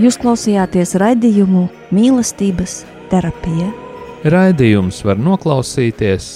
Jūs 0.00 0.16
klausījāties 0.16 0.94
raidījumu 0.96 1.66
mīlestības 1.92 2.78
terapija. 3.10 3.66
Raidījums 4.32 5.02
var 5.04 5.20
noklausīties 5.20 6.28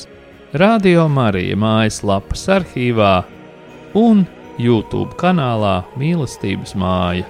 Radio 0.61 1.07
Marija 1.09 1.57
mājaslapas 1.57 2.45
arhīvā 2.59 3.15
un 3.97 4.27
YouTube 4.61 5.17
kanālā 5.17 5.79
Mīlestības 5.97 6.77
māja. 6.77 7.25